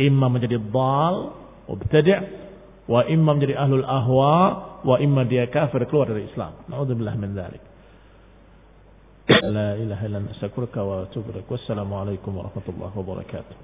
[0.00, 1.36] imma menjadi bal
[1.70, 2.50] mubtadi'
[2.90, 4.34] wa imma menjadi ahlul ahwa
[4.82, 6.66] wa imma dia kafir keluar dari Islam.
[6.66, 7.62] Nauzubillah min dzalik.
[9.30, 11.50] لا إله إلا أن أستغفرك وأتوب إليك.
[11.50, 13.56] والسلام عليكم ورحمة الله وبركاته.